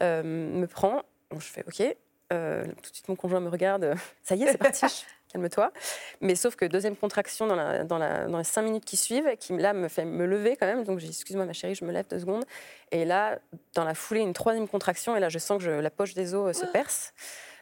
me 0.00 0.66
prend. 0.66 1.02
je 1.32 1.38
fais 1.40 1.64
OK. 1.66 1.96
tout 2.28 2.34
de 2.34 2.94
suite, 2.94 3.08
mon 3.08 3.16
conjoint 3.16 3.40
me 3.40 3.48
regarde. 3.48 3.94
Ça 4.22 4.34
y 4.34 4.42
est, 4.42 4.52
c'est 4.52 4.58
parti. 4.58 5.06
calme-toi. 5.32 5.72
Mais 6.20 6.34
sauf 6.34 6.56
que 6.56 6.64
deuxième 6.64 6.96
contraction 6.96 7.46
dans, 7.46 7.86
dans, 7.86 8.38
les 8.38 8.44
cinq 8.44 8.62
minutes 8.62 8.84
qui 8.84 8.96
suivent, 8.96 9.36
qui 9.38 9.56
là 9.56 9.72
me 9.72 9.88
fait 9.88 10.04
me 10.04 10.26
lever 10.26 10.56
quand 10.56 10.66
même. 10.66 10.84
Donc 10.84 10.98
j'ai 10.98 11.08
excuse-moi 11.08 11.44
ma 11.44 11.52
chérie, 11.52 11.74
je 11.74 11.84
me 11.84 11.92
lève 11.92 12.06
deux 12.08 12.20
secondes. 12.20 12.44
Et 12.90 13.04
là, 13.04 13.38
dans 13.74 13.84
la 13.84 13.94
foulée, 13.94 14.20
une 14.20 14.32
troisième 14.32 14.68
contraction. 14.68 15.16
Et 15.16 15.20
là, 15.20 15.28
je 15.28 15.38
sens 15.38 15.62
que 15.62 15.68
la 15.68 15.90
poche 15.90 16.14
des 16.14 16.34
os 16.34 16.48
euh, 16.48 16.60
se 16.60 16.66
perce. 16.66 17.14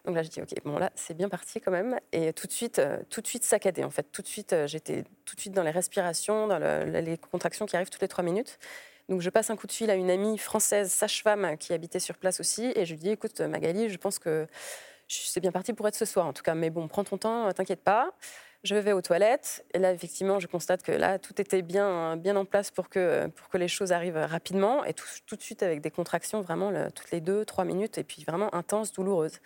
Donc 0.05 0.15
là, 0.15 0.23
je 0.23 0.29
dis 0.29 0.41
ok, 0.41 0.55
bon 0.65 0.79
là, 0.79 0.91
c'est 0.95 1.15
bien 1.15 1.29
parti 1.29 1.61
quand 1.61 1.71
même. 1.71 1.99
Et 2.13 2.33
tout 2.33 2.47
de 2.47 2.53
suite, 2.53 2.79
euh, 2.79 2.99
tout 3.11 3.21
de 3.21 3.27
suite 3.27 3.45
saccadé 3.45 3.85
en 3.85 3.91
fait. 3.91 4.07
Tout 4.13 4.23
de 4.23 4.27
suite, 4.27 4.53
euh, 4.53 4.67
j'étais 4.67 5.05
tout 5.25 5.37
de 5.37 5.41
suite 5.41 5.53
dans 5.53 5.63
les 5.63 5.71
respirations, 5.71 6.47
dans 6.47 6.59
les 6.59 7.19
contractions 7.19 7.67
qui 7.67 7.77
arrivent 7.77 7.91
toutes 7.91 8.03
les 8.03 8.09
trois 8.09 8.25
minutes. 8.25 8.59
Donc 9.09 9.23
je 9.23 9.31
passe 9.31 9.49
un 9.49 9.57
coup 9.57 9.67
de 9.67 9.73
fil 9.73 9.91
à 9.91 9.95
une 9.95 10.11
amie 10.11 10.37
française, 10.37 10.91
sage-femme, 10.91 11.57
qui 11.57 11.73
habitait 11.73 11.99
sur 11.99 12.17
place 12.17 12.41
aussi, 12.41 12.73
et 12.77 12.85
je 12.85 12.93
lui 12.93 13.01
dis 13.01 13.11
écoute 13.11 13.41
Magali, 13.41 13.89
je 13.89 13.97
pense 13.97 14.19
que 14.19 14.47
c'est 15.09 15.41
bien 15.41 15.53
parti 15.53 15.73
pour 15.73 15.89
être 15.89 15.95
ce 15.95 16.05
soir 16.05 16.27
en 16.27 16.33
tout 16.33 16.43
cas. 16.43 16.55
Mais 16.55 16.71
bon, 16.71 16.89
prends 16.89 17.05
ton 17.05 17.19
temps, 17.19 17.51
t'inquiète 17.53 17.83
pas. 17.83 18.13
Je 18.65 18.75
vais 18.75 18.93
aux 18.93 19.03
toilettes 19.03 19.65
et 19.73 19.79
là, 19.79 19.93
effectivement, 19.93 20.41
je 20.41 20.49
constate 20.49 20.83
que 20.83 20.91
là, 20.91 21.19
tout 21.19 21.41
était 21.41 21.63
bien, 21.63 22.17
bien 22.17 22.35
en 22.35 22.45
place 22.45 22.73
pour 22.73 22.89
que, 22.89 23.29
pour 23.29 23.49
que 23.49 23.57
les 23.57 23.69
choses 23.69 23.93
arrivent 23.93 24.17
rapidement 24.17 24.85
et 24.85 24.95
tout, 24.95 25.07
tout 25.27 25.37
de 25.37 25.43
suite 25.43 25.63
avec 25.63 25.81
des 25.81 25.93
contractions 25.93 26.41
vraiment 26.41 26.73
toutes 26.91 27.13
les 27.13 27.21
deux, 27.21 27.45
trois 27.45 27.65
minutes 27.65 27.99
et 27.99 28.05
puis 28.05 28.25
vraiment 28.25 28.53
intenses, 28.55 28.93
douloureuses. 28.93 29.39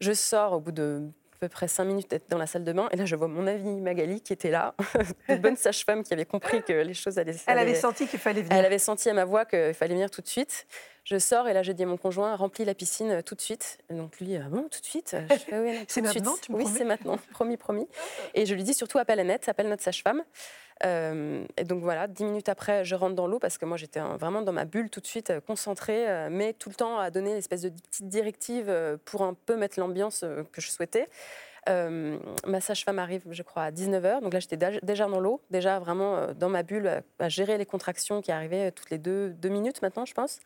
Je 0.00 0.12
sors 0.12 0.54
au 0.54 0.60
bout 0.60 0.72
de 0.72 1.02
à 1.36 1.38
peu 1.38 1.48
près 1.48 1.68
cinq 1.68 1.84
minutes 1.84 2.10
d'être 2.10 2.30
dans 2.30 2.38
la 2.38 2.46
salle 2.46 2.64
de 2.64 2.72
bain. 2.72 2.88
Et 2.92 2.96
là, 2.96 3.04
je 3.04 3.14
vois 3.14 3.28
mon 3.28 3.46
amie 3.46 3.80
Magali 3.82 4.22
qui 4.22 4.32
était 4.32 4.50
là, 4.50 4.74
une 5.28 5.36
bonne 5.36 5.56
sage-femme 5.56 6.02
qui 6.02 6.14
avait 6.14 6.24
compris 6.24 6.62
que 6.62 6.72
les 6.72 6.94
choses 6.94 7.18
allaient. 7.18 7.36
Elle 7.46 7.58
avait 7.58 7.74
senti 7.74 8.06
qu'il 8.06 8.18
fallait 8.18 8.40
venir. 8.40 8.56
Elle 8.56 8.64
avait 8.64 8.78
senti 8.78 9.10
à 9.10 9.12
ma 9.12 9.26
voix 9.26 9.44
qu'il 9.44 9.74
fallait 9.74 9.94
venir 9.94 10.10
tout 10.10 10.22
de 10.22 10.28
suite. 10.28 10.66
Je 11.06 11.18
sors 11.18 11.46
et 11.46 11.52
là, 11.52 11.62
je 11.62 11.70
dis 11.70 11.84
à 11.84 11.86
mon 11.86 11.96
conjoint, 11.96 12.34
remplis 12.34 12.64
la 12.64 12.74
piscine 12.74 13.10
euh, 13.12 13.22
tout 13.22 13.36
de 13.36 13.40
suite. 13.40 13.78
Et 13.90 13.94
donc 13.94 14.18
lui, 14.18 14.36
ah 14.36 14.48
bon, 14.48 14.62
tout 14.62 14.80
de 14.80 14.84
suite 14.84 15.16
C'est 15.88 16.02
maintenant, 16.02 16.34
tu 16.42 16.52
Oui, 16.52 16.66
c'est 16.66 16.84
maintenant, 16.84 17.16
promis, 17.30 17.56
promis. 17.56 17.86
Et 18.34 18.44
je 18.44 18.54
lui 18.54 18.64
dis 18.64 18.74
surtout, 18.74 18.98
appelle 18.98 19.20
Annette, 19.20 19.48
appelle 19.48 19.68
notre 19.68 19.84
sage-femme. 19.84 20.24
Euh, 20.84 21.44
et 21.56 21.62
donc 21.62 21.84
voilà, 21.84 22.08
dix 22.08 22.24
minutes 22.24 22.48
après, 22.48 22.84
je 22.84 22.96
rentre 22.96 23.14
dans 23.14 23.28
l'eau 23.28 23.38
parce 23.38 23.56
que 23.56 23.64
moi 23.64 23.76
j'étais 23.76 24.00
vraiment 24.00 24.42
dans 24.42 24.52
ma 24.52 24.64
bulle 24.64 24.90
tout 24.90 25.00
de 25.00 25.06
suite, 25.06 25.30
euh, 25.30 25.40
concentrée, 25.40 26.28
mais 26.28 26.52
tout 26.52 26.70
le 26.70 26.74
temps 26.74 26.98
à 26.98 27.10
donner 27.10 27.34
l'espèce 27.34 27.62
de 27.62 27.68
petite 27.68 28.08
directive 28.08 28.98
pour 29.04 29.22
un 29.22 29.34
peu 29.34 29.56
mettre 29.56 29.78
l'ambiance 29.78 30.24
que 30.50 30.60
je 30.60 30.70
souhaitais. 30.70 31.06
ma 31.68 32.60
sage-femme 32.60 32.98
arrive, 32.98 33.22
je 33.30 33.44
crois, 33.44 33.62
à 33.62 33.70
19h. 33.70 34.22
Donc 34.22 34.32
là, 34.32 34.40
j'étais 34.40 34.56
déjà 34.56 35.06
dans 35.06 35.20
l'eau, 35.20 35.40
déjà 35.50 35.78
vraiment 35.78 36.32
dans 36.34 36.48
ma 36.48 36.64
bulle, 36.64 37.04
à 37.20 37.28
gérer 37.28 37.58
les 37.58 37.66
contractions 37.66 38.22
qui 38.22 38.32
arrivaient 38.32 38.72
toutes 38.72 38.90
les 38.90 38.98
deux, 38.98 39.30
deux 39.30 39.50
minutes 39.50 39.82
maintenant, 39.82 40.04
je 40.04 40.14
pense. 40.14 40.40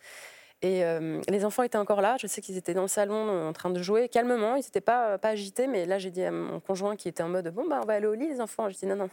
Et 0.62 0.84
euh, 0.84 1.20
les 1.28 1.44
enfants 1.46 1.62
étaient 1.62 1.78
encore 1.78 2.02
là. 2.02 2.16
Je 2.20 2.26
sais 2.26 2.42
qu'ils 2.42 2.58
étaient 2.58 2.74
dans 2.74 2.82
le 2.82 2.88
salon 2.88 3.28
euh, 3.28 3.48
en 3.48 3.52
train 3.52 3.70
de 3.70 3.82
jouer 3.82 4.08
calmement. 4.08 4.56
Ils 4.56 4.60
n'étaient 4.64 4.82
pas, 4.82 5.16
pas 5.16 5.30
agités. 5.30 5.66
Mais 5.66 5.86
là, 5.86 5.98
j'ai 5.98 6.10
dit 6.10 6.22
à 6.22 6.30
mon 6.30 6.60
conjoint 6.60 6.96
qui 6.96 7.08
était 7.08 7.22
en 7.22 7.28
mode 7.28 7.48
Bon, 7.48 7.66
bah, 7.66 7.80
on 7.82 7.86
va 7.86 7.94
aller 7.94 8.06
au 8.06 8.14
lit, 8.14 8.28
les 8.28 8.40
enfants. 8.42 8.68
Je 8.68 8.76
dis 8.76 8.86
Non, 8.86 8.96
non, 8.96 9.08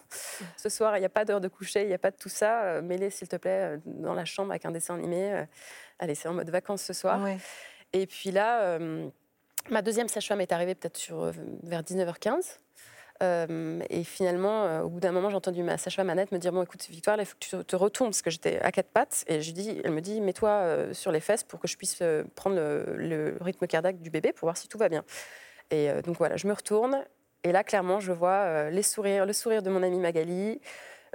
ce 0.57 0.67
soir, 0.67 0.97
il 0.97 0.99
n'y 0.99 1.05
a 1.05 1.09
pas 1.09 1.23
d'heure 1.23 1.39
de 1.39 1.47
coucher, 1.47 1.83
il 1.83 1.87
n'y 1.87 1.93
a 1.93 1.99
pas 1.99 2.11
de 2.11 2.17
tout 2.17 2.29
ça. 2.29 2.63
Euh, 2.63 2.81
mets-les, 2.81 3.09
s'il 3.09 3.29
te 3.29 3.37
plaît, 3.37 3.79
dans 3.85 4.13
la 4.13 4.25
chambre 4.25 4.51
avec 4.51 4.65
un 4.65 4.71
dessin 4.71 4.95
animé. 4.95 5.45
allez, 5.99 6.15
c'est 6.15 6.27
en 6.27 6.33
mode 6.33 6.49
vacances 6.49 6.81
ce 6.81 6.93
soir. 6.93 7.25
Et 7.93 8.07
puis 8.07 8.31
là, 8.31 8.77
ma 9.69 9.81
deuxième 9.81 10.09
sage-femme 10.09 10.41
est 10.41 10.51
arrivée 10.51 10.75
peut-être 10.75 11.31
vers 11.63 11.81
19h15. 11.81 12.59
Euh, 13.23 13.79
et 13.89 14.03
finalement, 14.03 14.65
euh, 14.65 14.81
au 14.81 14.89
bout 14.89 14.99
d'un 14.99 15.11
moment, 15.11 15.29
j'ai 15.29 15.35
entendu 15.35 15.63
ma 15.63 15.77
sage-femme 15.77 16.09
Annette 16.09 16.31
me 16.31 16.37
dire 16.37 16.51
Bon, 16.51 16.63
écoute, 16.63 16.85
Victoire, 16.89 17.17
il 17.19 17.25
faut 17.25 17.35
que 17.39 17.57
tu 17.57 17.65
te 17.65 17.75
retournes 17.75 18.09
parce 18.09 18.21
que 18.21 18.29
j'étais 18.29 18.59
à 18.59 18.71
quatre 18.71 18.89
pattes. 18.89 19.23
Et 19.27 19.41
je 19.41 19.51
dis, 19.51 19.81
elle 19.83 19.91
me 19.91 20.01
dit 20.01 20.21
Mets-toi 20.21 20.49
euh, 20.49 20.93
sur 20.93 21.11
les 21.11 21.19
fesses 21.19 21.43
pour 21.43 21.59
que 21.59 21.67
je 21.67 21.77
puisse 21.77 22.01
prendre 22.35 22.55
le, 22.55 23.37
rythme 23.41 23.67
cardiaque 23.67 23.99
du 23.99 24.09
bébé 24.09 24.33
pour 24.33 24.47
voir 24.47 24.57
si 24.57 24.67
tout 24.67 24.77
va 24.77 24.89
bien. 24.89 25.03
Et 25.71 25.89
donc 26.03 26.17
voilà, 26.17 26.37
je 26.37 26.47
me 26.47 26.53
retourne. 26.53 27.03
Et 27.43 27.51
là, 27.51 27.63
clairement, 27.63 27.99
je 27.99 28.11
vois 28.11 28.69
les 28.69 28.83
sourires, 28.83 29.25
le 29.25 29.33
sourire 29.33 29.61
de 29.61 29.69
mon 29.69 29.83
amie 29.83 29.99
Magali. 29.99 30.61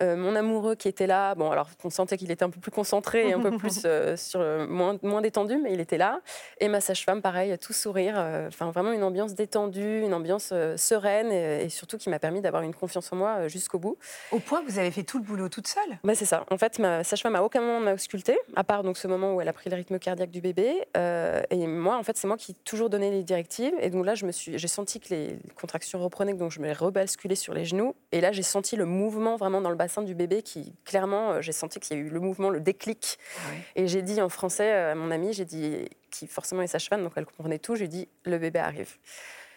Euh, 0.02 0.16
mon 0.16 0.34
amoureux 0.34 0.74
qui 0.74 0.88
était 0.88 1.06
là. 1.06 1.34
Bon, 1.34 1.50
alors 1.50 1.68
on 1.84 1.90
sentait 1.90 2.16
qu'il 2.16 2.30
était 2.30 2.44
un 2.44 2.50
peu 2.50 2.60
plus 2.60 2.70
concentré 2.70 3.28
et 3.28 3.32
un 3.32 3.40
peu 3.40 3.56
plus 3.56 3.82
euh, 3.84 4.16
sur 4.16 4.40
moins, 4.68 4.98
moins 5.02 5.20
détendu, 5.20 5.58
mais 5.62 5.72
il 5.72 5.80
était 5.80 5.98
là. 5.98 6.20
Et 6.60 6.68
ma 6.68 6.80
sage-femme, 6.80 7.22
pareil, 7.22 7.56
tout 7.58 7.72
sourire. 7.72 8.14
Enfin, 8.48 8.70
vraiment 8.70 8.92
une 8.92 9.04
ambiance 9.04 9.34
détendue, 9.34 10.00
une 10.00 10.14
ambiance 10.14 10.52
sereine 10.76 11.30
et, 11.30 11.68
surtout 11.68 11.98
qui 11.98 12.10
m'a 12.10 12.18
permis 12.18 12.40
d'avoir 12.40 12.62
une 12.62 12.74
confiance 12.74 13.12
en 13.12 13.16
moi 13.16 13.48
jusqu'au 13.48 13.78
bout. 13.78 13.96
Au 14.30 14.38
point 14.38 14.62
que 14.62 14.70
vous 14.70 14.78
avez 14.78 14.90
fait 14.90 15.02
tout 15.02 15.18
le 15.18 15.24
boulot 15.24 15.48
toute 15.48 15.66
seule? 15.66 15.98
Bah, 16.04 16.14
c'est 16.14 16.24
ça. 16.24 16.44
En 16.50 16.58
fait, 16.58 16.78
ma 16.78 17.04
sage-femme 17.04 17.36
à 17.36 17.42
aucun 17.42 17.60
moment 17.60 17.80
m'a 17.80 17.94
auscultée, 17.94 18.38
à 18.56 18.64
part 18.64 18.82
donc 18.82 18.98
ce 18.98 19.08
moment 19.08 19.34
où 19.34 19.40
elle 19.40 19.48
a 19.48 19.52
pris 19.52 19.70
le 19.70 19.76
rythme 19.76 19.98
cardiaque 19.98 20.30
du 20.30 20.40
bébé. 20.40 20.84
et 20.94 21.66
moi, 21.66 21.96
en 21.96 22.02
fait, 22.02 22.16
c'est 22.16 22.26
moi 22.26 22.36
qui 22.36 22.54
toujours 22.54 22.90
donné 22.90 23.10
les 23.10 23.22
directives. 23.22 23.74
Et 23.80 23.90
donc 23.90 24.06
là, 24.06 24.14
j'ai 24.14 24.68
senti 24.68 25.00
que 25.00 25.14
les 25.14 25.38
contractions 25.54 26.02
reprenaient, 26.02 26.34
donc 26.34 26.50
je 26.50 26.60
me 26.60 26.72
rebasculé 26.72 27.34
sur 27.34 27.54
les 27.54 27.64
genoux. 27.64 27.94
Et 28.12 28.20
là, 28.20 28.32
j'ai 28.32 28.42
senti 28.42 28.76
le 28.76 28.86
mouvement 28.86 29.36
vraiment 29.36 29.60
dans 29.60 29.70
le 29.70 29.76
bassin 29.76 29.91
du 30.00 30.14
bébé 30.14 30.42
qui, 30.42 30.74
clairement, 30.86 31.32
euh, 31.32 31.40
j'ai 31.42 31.52
senti 31.52 31.78
qu'il 31.78 31.96
y 31.96 32.00
a 32.00 32.02
eu 32.02 32.08
le 32.08 32.20
mouvement, 32.20 32.48
le 32.48 32.60
déclic. 32.60 33.18
Ah 33.36 33.40
et 33.76 33.88
j'ai 33.88 34.00
dit 34.00 34.22
en 34.22 34.30
français 34.30 34.72
à 34.72 34.94
mon 34.94 35.10
amie, 35.10 35.34
j'ai 35.34 35.44
dit, 35.44 35.90
qui 36.10 36.26
forcément 36.26 36.62
est 36.62 36.66
sage-femme, 36.66 37.02
donc 37.02 37.12
elle 37.16 37.26
comprenait 37.26 37.58
tout, 37.58 37.76
j'ai 37.76 37.88
dit, 37.88 38.08
le 38.24 38.38
bébé 38.38 38.60
arrive. 38.60 38.96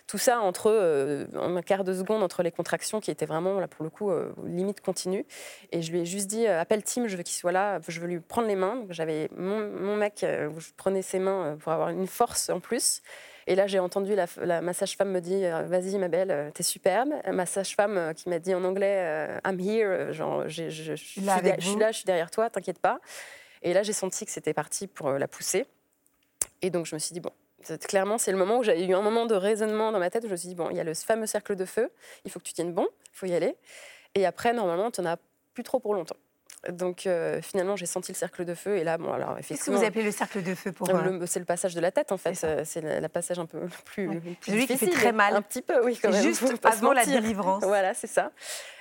Tout 0.07 0.17
ça 0.17 0.41
entre 0.41 0.69
euh, 0.69 1.25
un 1.35 1.61
quart 1.61 1.83
de 1.83 1.93
seconde 1.93 2.21
entre 2.21 2.43
les 2.43 2.51
contractions 2.51 2.99
qui 2.99 3.09
étaient 3.09 3.25
vraiment 3.25 3.59
là 3.59 3.67
pour 3.67 3.83
le 3.83 3.89
coup 3.89 4.11
euh, 4.11 4.33
limite 4.43 4.81
continue. 4.81 5.25
Et 5.71 5.81
je 5.81 5.91
lui 5.91 6.01
ai 6.01 6.05
juste 6.05 6.27
dit 6.27 6.45
appelle 6.45 6.83
Tim, 6.83 7.07
je 7.07 7.15
veux 7.15 7.23
qu'il 7.23 7.35
soit 7.35 7.51
là, 7.51 7.79
je 7.87 7.99
veux 7.99 8.07
lui 8.07 8.19
prendre 8.19 8.47
les 8.47 8.55
mains. 8.55 8.83
J'avais 8.89 9.29
mon, 9.35 9.95
mec, 9.95 10.17
je 10.21 10.71
prenais 10.77 11.01
ses 11.01 11.17
mains 11.17 11.57
pour 11.59 11.71
avoir 11.71 11.89
une 11.89 12.05
force 12.05 12.49
en 12.49 12.59
plus. 12.59 13.01
Et 13.47 13.55
là, 13.55 13.67
j'ai 13.67 13.79
entendu 13.79 14.15
la, 14.15 14.25
la, 14.37 14.61
ma 14.61 14.73
sage-femme 14.73 15.11
me 15.11 15.21
dire 15.21 15.63
Vas-y, 15.67 15.97
ma 15.97 16.07
belle, 16.07 16.31
euh, 16.31 16.51
t'es 16.51 16.63
superbe. 16.63 17.09
Ma 17.31 17.45
sage-femme 17.45 17.97
euh, 17.97 18.13
qui 18.13 18.29
m'a 18.29 18.39
dit 18.39 18.55
en 18.55 18.63
anglais 18.63 18.97
euh, 18.99 19.39
I'm 19.45 19.59
here, 19.59 20.13
genre, 20.13 20.47
je, 20.47 20.69
je, 20.69 20.95
suis 20.95 21.21
là, 21.21 21.41
je 21.91 21.97
suis 21.97 22.05
derrière 22.05 22.31
toi, 22.31 22.49
t'inquiète 22.49 22.79
pas. 22.79 22.99
Et 23.61 23.73
là, 23.73 23.83
j'ai 23.83 23.93
senti 23.93 24.25
que 24.25 24.31
c'était 24.31 24.53
parti 24.53 24.87
pour 24.87 25.11
la 25.11 25.27
pousser. 25.27 25.67
Et 26.61 26.71
donc, 26.71 26.87
je 26.87 26.95
me 26.95 26.99
suis 26.99 27.13
dit 27.13 27.19
Bon, 27.19 27.31
clairement, 27.87 28.17
c'est 28.17 28.31
le 28.31 28.37
moment 28.37 28.59
où 28.59 28.63
j'ai 28.63 28.83
eu 28.83 28.95
un 28.95 29.01
moment 29.01 29.27
de 29.27 29.35
raisonnement 29.35 29.91
dans 29.91 29.99
ma 29.99 30.09
tête 30.09 30.23
où 30.23 30.27
je 30.27 30.31
me 30.31 30.37
suis 30.37 30.49
dit 30.49 30.55
Bon, 30.55 30.71
il 30.71 30.77
y 30.77 30.79
a 30.79 30.83
le 30.83 30.95
fameux 30.95 31.27
cercle 31.27 31.55
de 31.55 31.65
feu, 31.65 31.91
il 32.23 32.31
faut 32.31 32.39
que 32.39 32.45
tu 32.45 32.53
tiennes 32.53 32.73
bon, 32.73 32.87
il 33.13 33.17
faut 33.17 33.27
y 33.27 33.35
aller. 33.35 33.55
Et 34.15 34.25
après, 34.25 34.53
normalement, 34.53 34.89
tu 34.89 35.01
n'en 35.01 35.11
as 35.11 35.17
plus 35.53 35.63
trop 35.63 35.79
pour 35.79 35.93
longtemps. 35.93 36.17
Donc 36.72 37.05
euh, 37.05 37.41
finalement, 37.41 37.75
j'ai 37.75 37.86
senti 37.86 38.12
le 38.12 38.17
cercle 38.17 38.45
de 38.45 38.53
feu 38.53 38.77
et 38.77 38.84
là, 38.84 38.98
bon, 38.98 39.12
alors. 39.12 39.38
Qu'est-ce 39.48 39.65
que 39.65 39.72
vous 39.72 39.84
appelez 39.84 40.03
le 40.03 40.12
cercle 40.12 40.41
de 40.41 40.55
feu 40.55 40.72
pour 40.72 40.89
euh, 40.89 41.25
C'est 41.25 41.39
le 41.39 41.45
passage 41.45 41.75
de 41.75 41.79
la 41.79 41.91
tête 41.91 42.12
en 42.12 42.17
fait. 42.17 42.36
C'est 42.36 42.81
le 42.81 43.07
passage 43.07 43.39
un 43.39 43.45
peu 43.45 43.60
plus, 43.86 44.19
plus 44.19 44.38
Celui 44.41 44.67
qui 44.67 44.77
fait 44.77 44.89
très 44.89 45.12
mal. 45.12 45.36
Un 45.36 45.41
petit 45.41 45.62
peu, 45.62 45.84
oui, 45.84 45.98
quand 46.01 46.12
même. 46.12 46.24
Juste 46.24 46.43
avant 46.63 46.93
la 46.93 47.05
délivrance. 47.05 47.63
voilà, 47.65 47.93
c'est 47.93 48.07
ça. 48.07 48.31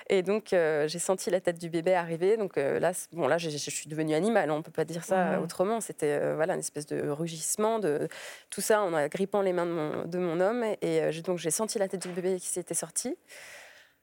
Et 0.07 0.21
donc 0.21 0.53
euh, 0.53 0.87
j'ai 0.87 0.99
senti 0.99 1.31
la 1.31 1.41
tête 1.41 1.57
du 1.59 1.69
bébé 1.69 1.95
arriver. 1.95 2.37
Donc 2.37 2.57
là, 2.57 2.91
bon 3.11 3.27
là, 3.27 3.37
je 3.37 3.49
suis 3.49 3.89
devenue 3.89 4.13
animale. 4.15 4.51
On 4.51 4.61
peut 4.61 4.71
pas 4.71 4.85
dire 4.85 5.03
ça 5.03 5.39
autrement. 5.41 5.81
C'était 5.81 6.33
voilà 6.35 6.53
une 6.53 6.59
espèce 6.59 6.85
de 6.85 7.09
rugissement, 7.09 7.79
de 7.79 8.07
tout 8.49 8.61
ça 8.61 8.81
en 8.81 9.07
grippant 9.07 9.41
les 9.41 9.53
mains 9.53 9.65
de 9.65 9.71
mon, 9.71 10.05
de 10.05 10.17
mon 10.17 10.39
homme. 10.39 10.63
Et 10.81 11.11
donc 11.23 11.39
j'ai 11.39 11.51
senti 11.51 11.79
la 11.79 11.87
tête 11.87 12.01
du 12.01 12.13
bébé 12.13 12.39
qui 12.39 12.47
s'était 12.47 12.73
sortie. 12.73 13.15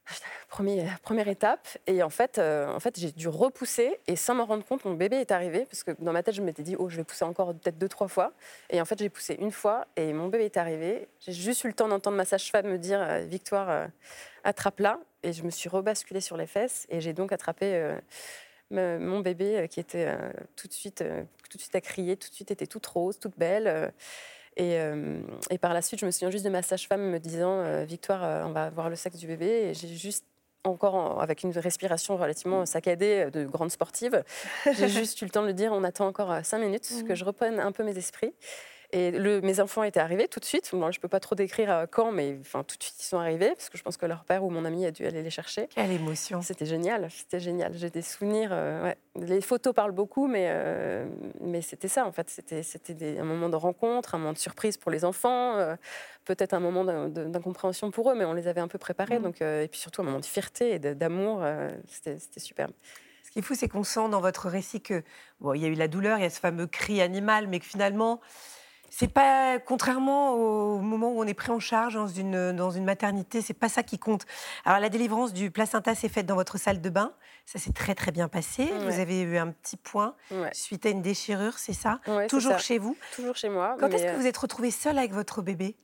Premier, 0.49 0.85
première 1.01 1.27
étape. 1.27 1.67
Et 1.87 2.03
en 2.03 2.09
fait, 2.09 2.37
euh, 2.37 2.71
en 2.73 2.79
fait 2.79 2.99
j'ai 2.99 3.11
dû 3.11 3.27
repousser. 3.27 3.99
Et 4.07 4.15
sans 4.15 4.35
m'en 4.35 4.45
rendre 4.45 4.63
compte, 4.65 4.85
mon 4.85 4.93
bébé 4.93 5.17
est 5.17 5.31
arrivé. 5.31 5.65
Parce 5.65 5.83
que 5.83 5.91
dans 5.99 6.11
ma 6.11 6.23
tête, 6.23 6.35
je 6.35 6.41
m'étais 6.41 6.63
dit, 6.63 6.75
oh, 6.77 6.89
je 6.89 6.97
vais 6.97 7.03
pousser 7.03 7.25
encore 7.25 7.53
peut-être 7.53 7.77
deux, 7.77 7.89
trois 7.89 8.07
fois. 8.07 8.33
Et 8.69 8.79
en 8.81 8.85
fait, 8.85 8.99
j'ai 8.99 9.09
poussé 9.09 9.35
une 9.39 9.51
fois. 9.51 9.87
Et 9.95 10.13
mon 10.13 10.27
bébé 10.27 10.45
est 10.45 10.57
arrivé. 10.57 11.07
J'ai 11.21 11.33
juste 11.33 11.63
eu 11.63 11.67
le 11.67 11.73
temps 11.73 11.87
d'entendre 11.87 12.17
ma 12.17 12.25
sage-femme 12.25 12.67
me 12.67 12.77
dire, 12.77 13.01
euh, 13.01 13.19
Victoire, 13.19 13.69
euh, 13.69 13.87
attrape-la. 14.43 14.99
Et 15.23 15.33
je 15.33 15.43
me 15.43 15.49
suis 15.49 15.69
rebasculée 15.69 16.21
sur 16.21 16.37
les 16.37 16.47
fesses. 16.47 16.85
Et 16.89 17.01
j'ai 17.01 17.13
donc 17.13 17.31
attrapé 17.31 17.97
mon 18.71 19.21
bébé 19.21 19.67
qui 19.69 19.79
était 19.79 20.13
tout, 20.57 20.67
de 20.67 20.73
suite, 20.73 21.01
tout 21.49 21.57
de 21.57 21.61
suite 21.61 21.75
à 21.75 21.79
crier, 21.79 22.17
tout 22.17 22.29
de 22.29 22.33
suite 22.33 22.51
était 22.51 22.67
toute 22.67 22.85
rose, 22.87 23.19
toute 23.19 23.37
belle. 23.37 23.93
Euh, 24.59 25.21
et, 25.49 25.57
par 25.57 25.73
la 25.73 25.81
suite, 25.81 25.99
je 25.99 26.05
me 26.05 26.11
souviens 26.11 26.29
juste 26.29 26.45
de 26.45 26.49
ma 26.49 26.61
sage-femme 26.61 27.01
me 27.01 27.19
disant 27.19 27.59
euh, 27.59 27.85
Victoire, 27.85 28.23
euh, 28.23 28.43
on 28.45 28.51
va 28.51 28.69
voir 28.69 28.89
le 28.89 28.95
sexe 28.95 29.17
du 29.17 29.27
bébé. 29.27 29.69
Et 29.69 29.73
j'ai 29.73 29.87
juste 29.87 30.25
encore 30.63 31.21
avec 31.21 31.43
une 31.43 31.51
respiration 31.51 32.15
relativement 32.15 32.65
saccadée 32.65 33.29
de 33.31 33.45
grande 33.45 33.71
sportive. 33.71 34.23
J'ai 34.77 34.87
juste 34.87 35.21
eu 35.21 35.25
le 35.25 35.31
temps 35.31 35.41
de 35.41 35.47
le 35.47 35.53
dire, 35.53 35.73
on 35.73 35.83
attend 35.83 36.07
encore 36.07 36.33
cinq 36.43 36.59
minutes, 36.59 37.03
que 37.05 37.11
mmh. 37.11 37.15
je 37.15 37.25
reprenne 37.25 37.59
un 37.59 37.73
peu 37.73 37.83
mes 37.83 37.97
esprits. 37.97 38.33
Et 38.93 39.09
le, 39.09 39.41
mes 39.41 39.59
enfants 39.59 39.81
étaient 39.81 39.99
arrivés 39.99 40.27
tout 40.27 40.39
de 40.39 40.45
suite. 40.45 40.69
Bon, 40.71 40.91
je 40.91 40.99
ne 40.99 41.01
peux 41.01 41.07
pas 41.07 41.19
trop 41.19 41.33
décrire 41.33 41.71
euh, 41.71 41.85
quand, 41.89 42.11
mais 42.11 42.37
enfin, 42.39 42.63
tout 42.63 42.77
de 42.77 42.83
suite, 42.83 42.95
ils 42.99 43.05
sont 43.05 43.17
arrivés, 43.17 43.49
parce 43.49 43.69
que 43.69 43.77
je 43.79 43.81
pense 43.81 43.97
que 43.97 44.05
leur 44.05 44.23
père 44.23 44.43
ou 44.43 44.51
mon 44.51 44.65
ami 44.65 44.85
a 44.85 44.91
dû 44.91 45.03
aller 45.07 45.23
les 45.23 45.31
chercher. 45.31 45.67
Quelle 45.73 45.91
émotion 45.91 46.43
C'était 46.43 46.67
génial, 46.67 47.09
c'était 47.09 47.39
génial. 47.39 47.73
J'ai 47.73 47.89
des 47.89 48.03
souvenirs. 48.03 48.49
Euh, 48.51 48.83
ouais. 48.83 48.97
Les 49.15 49.41
photos 49.41 49.73
parlent 49.73 49.93
beaucoup, 49.93 50.27
mais, 50.27 50.45
euh, 50.49 51.07
mais 51.41 51.63
c'était 51.63 51.87
ça, 51.87 52.05
en 52.05 52.11
fait. 52.11 52.29
C'était 52.29 53.17
un 53.17 53.23
moment 53.23 53.49
de 53.49 53.55
rencontre, 53.55 54.13
un 54.13 54.19
moment 54.19 54.33
de 54.33 54.37
surprise 54.37 54.77
pour 54.77 54.91
les 54.91 55.05
enfants, 55.05 55.57
peut-être 56.25 56.53
un 56.53 56.59
moment 56.59 56.85
d'incompréhension 56.85 57.89
pour 57.89 58.11
eux, 58.11 58.15
mais 58.15 58.25
on 58.25 58.33
les 58.33 58.47
avait 58.47 58.61
un 58.61 58.67
peu 58.67 58.77
préparés. 58.77 59.17
Mmh. 59.17 59.23
Donc, 59.23 59.41
et 59.41 59.67
puis 59.71 59.79
surtout 59.79 60.01
un 60.01 60.05
moment 60.05 60.19
de 60.19 60.25
fierté 60.25 60.75
et 60.75 60.79
d'amour. 60.79 61.43
c'était 61.87 62.39
superbe. 62.39 62.71
Ce 63.23 63.31
qui 63.31 63.39
est 63.39 63.41
fou, 63.41 63.55
c'est 63.55 63.67
qu'on 63.67 63.83
sent 63.83 64.09
dans 64.09 64.21
votre 64.21 64.49
récit 64.49 64.81
que 64.81 65.01
bon, 65.39 65.55
il 65.55 65.61
y 65.63 65.65
a 65.65 65.67
eu 65.67 65.73
la 65.73 65.87
douleur, 65.87 66.19
il 66.19 66.21
y 66.21 66.27
a 66.27 66.29
ce 66.29 66.39
fameux 66.39 66.67
cri 66.67 67.01
animal, 67.01 67.47
mais 67.47 67.59
que 67.59 67.65
finalement, 67.65 68.19
c'est 68.95 69.07
pas, 69.07 69.57
contrairement 69.57 70.33
au 70.33 70.77
moment 70.77 71.09
où 71.09 71.19
on 71.19 71.25
est 71.25 71.33
pris 71.33 71.51
en 71.51 71.59
charge 71.59 71.95
dans 71.95 72.07
une, 72.07 72.51
dans 72.51 72.69
une 72.69 72.83
maternité, 72.83 73.41
c'est 73.41 73.55
pas 73.55 73.67
ça 73.67 73.81
qui 73.81 73.97
compte. 73.97 74.25
Alors, 74.65 74.79
la 74.79 74.89
délivrance 74.89 75.33
du 75.33 75.49
placenta 75.49 75.95
s'est 75.95 76.09
faite 76.09 76.27
dans 76.27 76.35
votre 76.35 76.59
salle 76.59 76.79
de 76.79 76.89
bain. 76.91 77.11
Ça 77.47 77.57
s'est 77.57 77.73
très, 77.73 77.95
très 77.95 78.11
bien 78.11 78.27
passé. 78.27 78.71
Vous 78.85 78.99
avez 78.99 79.21
eu 79.21 79.37
un 79.37 79.47
petit 79.47 79.77
point 79.77 80.15
suite 80.51 80.85
à 80.85 80.89
une 80.89 81.01
déchirure, 81.01 81.57
c'est 81.57 81.73
ça? 81.73 82.01
Toujours 82.29 82.59
chez 82.59 82.77
vous? 82.77 82.95
Toujours 83.15 83.35
chez 83.35 83.49
moi. 83.49 83.75
Quand 83.79 83.89
est-ce 83.89 84.03
que 84.03 84.09
euh 84.11 84.17
vous 84.17 84.27
êtes 84.27 84.37
retrouvée 84.37 84.71
seule 84.71 84.99
avec 84.99 85.11
votre 85.11 85.41
bébé? 85.41 85.75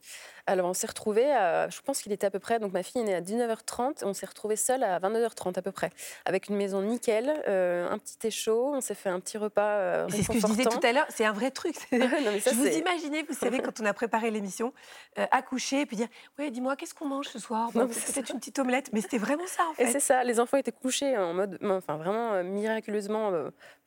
Alors, 0.50 0.70
on 0.70 0.74
s'est 0.74 0.88
retrouvés, 0.88 1.28
je 1.70 1.82
pense 1.82 2.02
qu'il 2.02 2.12
était 2.12 2.26
à 2.26 2.32
peu 2.32 2.40
près, 2.40 2.60
donc 2.60 2.74
ma 2.74 2.84
fille 2.84 3.02
est 3.02 3.06
née 3.06 3.16
à 3.16 3.22
19h30, 3.22 4.04
on 4.04 4.14
s'est 4.14 4.26
retrouvés 4.26 4.56
seuls 4.56 4.84
à 4.84 5.00
22h30 5.00 5.58
à 5.58 5.62
peu 5.62 5.72
près, 5.72 5.92
avec 6.26 6.50
une 6.50 6.56
maison 6.56 6.82
nickel, 6.82 7.44
euh, 7.48 7.90
un 7.90 7.98
petit 7.98 8.28
échaud, 8.28 8.74
on 8.74 8.82
s'est 8.82 8.96
fait 8.96 9.10
un 9.10 9.20
petit 9.20 9.38
repas 9.38 9.62
euh, 9.62 10.08
C'est 10.10 10.24
ce 10.24 10.28
que 10.28 10.40
je 10.40 10.46
disais 10.46 10.64
tout 10.66 10.80
à 10.84 10.92
l'heure, 10.92 11.06
c'est 11.10 11.26
un 11.26 11.32
vrai 11.32 11.52
truc. 11.52 11.76
je 11.92 12.54
vous 12.54 12.68
imaginez, 12.68 13.24
vous 13.24 13.34
savez, 13.34 13.60
quand 13.60 13.80
on 13.80 13.86
a 13.86 13.94
préparé 13.94 14.32
l'émission, 14.32 14.74
euh, 15.18 15.26
accoucher, 15.32 15.86
puis 15.86 15.98
dire, 15.98 16.08
ouais, 16.38 16.52
dis-moi, 16.52 16.76
qu'est-ce 16.76 16.94
qu'on 16.94 17.08
mange 17.08 17.28
ce 17.28 17.40
soir? 17.40 17.72
Peut-être 17.72 18.32
une 18.32 18.40
petite 18.40 18.60
omelette, 18.60 18.90
mais 18.94 19.02
c'était 19.02 19.18
vraiment 19.18 19.48
ça 19.48 19.64
en 19.70 19.74
fait. 19.74 19.84
Et 19.84 19.88
c'est 19.92 20.00
ça, 20.00 20.24
les 20.24 20.40
enfants 20.40 20.58
étaient 20.58 20.72
couchés 20.72 21.18
en 21.18 21.34
mode, 21.34 21.58
enfin 21.64 21.98
vraiment 21.98 22.44
miraculeusement 22.44 23.32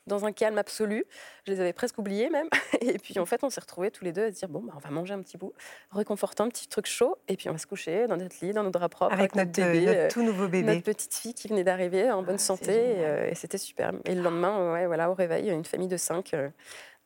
dans 0.07 0.25
un 0.25 0.33
calme 0.33 0.59
absolu. 0.59 1.05
Je 1.47 1.53
les 1.53 1.61
avais 1.61 1.73
presque 1.73 1.99
oubliés 1.99 2.31
même. 2.31 2.49
Et 2.81 2.99
puis 2.99 3.19
en 3.19 3.27
fait, 3.27 3.45
on 3.45 3.51
s'est 3.51 3.61
retrouvés 3.61 3.91
tous 3.91 4.05
les 4.05 4.13
deux 4.13 4.25
à 4.25 4.33
se 4.33 4.39
dire 4.39 4.49
bon, 4.49 4.61
bah, 4.61 4.73
on 4.77 4.81
va 4.81 4.91
manger 4.91 5.15
un 5.15 5.23
petit 5.23 5.37
bout 5.37 5.53
réconfortant, 5.91 6.45
un 6.45 6.49
petit 6.49 6.69
truc 6.69 6.87
chaud, 6.87 7.17
et 7.29 7.37
puis 7.37 7.49
on 7.49 7.53
va 7.53 7.59
se 7.59 7.67
coucher 7.67 8.07
dans 8.07 8.17
notre 8.17 8.37
lit, 8.43 8.53
dans 8.53 8.63
nos 8.63 8.71
draps 8.71 8.95
propres, 8.95 9.15
avec, 9.15 9.35
notre, 9.35 9.53
bébé, 9.53 9.87
notre, 9.87 10.09
tout 10.09 10.23
nouveau 10.23 10.49
bébé, 10.49 10.75
notre 10.75 10.83
petite 10.83 11.15
fille 11.15 11.35
qui 11.35 11.49
venait 11.49 11.65
d'arriver 11.65 12.11
en 12.11 12.23
bonne 12.23 12.37
ah, 12.37 12.39
santé, 12.39 12.75
euh, 12.77 13.31
et, 13.31 13.35
c'était 13.35 13.59
super. 13.59 13.93
Et 14.05 14.15
le 14.15 14.23
lendemain, 14.23 14.73
ouais, 14.73 14.87
voilà, 14.87 15.11
au 15.11 15.15
réveil, 15.15 15.51
une 15.51 15.65
famille 15.65 15.89
de 15.89 15.97
cinq. 15.97 16.35
Euh, 16.35 16.49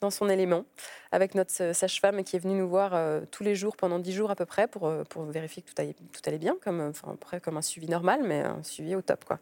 dans 0.00 0.10
son 0.10 0.28
élément, 0.28 0.64
avec 1.12 1.34
notre 1.34 1.52
euh, 1.62 1.72
sage-femme 1.72 2.22
qui 2.24 2.36
est 2.36 2.38
venue 2.38 2.54
nous 2.54 2.68
voir 2.68 2.92
tous 3.30 3.42
les 3.42 3.54
jours 3.54 3.76
pendant 3.76 3.98
dix 3.98 4.12
jours 4.12 4.30
à 4.30 4.36
peu 4.36 4.46
près 4.46 4.66
pour, 4.68 4.92
pour 5.08 5.24
vérifier 5.24 5.62
que 5.62 5.68
tout 5.68 5.80
allait, 5.80 5.94
tout 5.94 6.20
allait 6.26 6.38
bien, 6.38 6.56
comme, 6.62 6.80
enfin, 6.80 7.16
comme 7.40 7.56
un 7.56 7.62
suivi 7.62 7.88
normal, 7.88 8.20
mais 8.24 8.40
un 8.40 8.62
suivi 8.62 8.94
au 8.94 9.02
top. 9.02 9.24
Quoi. 9.24 9.38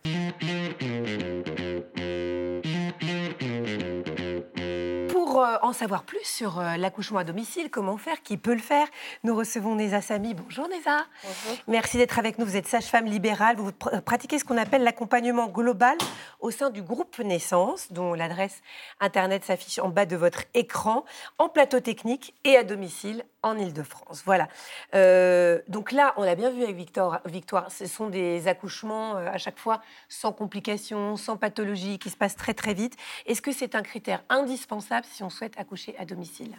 Pour 5.34 5.42
euh, 5.42 5.56
en 5.62 5.72
savoir 5.72 6.04
plus 6.04 6.22
sur 6.22 6.60
euh, 6.60 6.76
l'accouchement 6.76 7.18
à 7.18 7.24
domicile, 7.24 7.68
comment 7.68 7.96
faire, 7.96 8.22
qui 8.22 8.36
peut 8.36 8.54
le 8.54 8.60
faire, 8.60 8.86
nous 9.24 9.34
recevons 9.34 9.74
Neza 9.74 10.00
Sami. 10.00 10.32
Bonjour 10.32 10.68
Neza. 10.68 11.06
Bonjour. 11.24 11.58
Merci 11.66 11.96
d'être 11.96 12.20
avec 12.20 12.38
nous. 12.38 12.46
Vous 12.46 12.54
êtes 12.54 12.68
sage-femme 12.68 13.06
libérale. 13.06 13.56
Vous 13.56 13.72
pratiquez 13.72 14.38
ce 14.38 14.44
qu'on 14.44 14.56
appelle 14.56 14.84
l'accompagnement 14.84 15.48
global 15.48 15.98
au 16.38 16.52
sein 16.52 16.70
du 16.70 16.82
groupe 16.82 17.18
Naissance, 17.18 17.90
dont 17.90 18.14
l'adresse 18.14 18.62
internet 19.00 19.44
s'affiche 19.44 19.80
en 19.80 19.88
bas 19.88 20.06
de 20.06 20.14
votre 20.14 20.44
écran, 20.54 21.04
en 21.38 21.48
plateau 21.48 21.80
technique 21.80 22.32
et 22.44 22.56
à 22.56 22.62
domicile 22.62 23.24
en 23.44 23.56
Ile-de-France. 23.56 24.22
Voilà. 24.24 24.48
Euh, 24.94 25.60
donc 25.68 25.92
là, 25.92 26.14
on 26.16 26.22
l'a 26.22 26.34
bien 26.34 26.50
vu 26.50 26.62
avec 26.62 26.76
Victor, 26.76 27.20
Victoire, 27.26 27.70
ce 27.70 27.86
sont 27.86 28.08
des 28.08 28.48
accouchements 28.48 29.16
à 29.16 29.38
chaque 29.38 29.58
fois 29.58 29.80
sans 30.08 30.32
complications, 30.32 31.16
sans 31.16 31.36
pathologie, 31.36 31.98
qui 31.98 32.10
se 32.10 32.16
passent 32.16 32.36
très 32.36 32.54
très 32.54 32.74
vite. 32.74 32.96
Est-ce 33.26 33.42
que 33.42 33.52
c'est 33.52 33.74
un 33.74 33.82
critère 33.82 34.22
indispensable 34.28 35.06
si 35.10 35.22
on 35.22 35.30
souhaite 35.30 35.54
accoucher 35.58 35.94
à 35.98 36.04
domicile? 36.04 36.56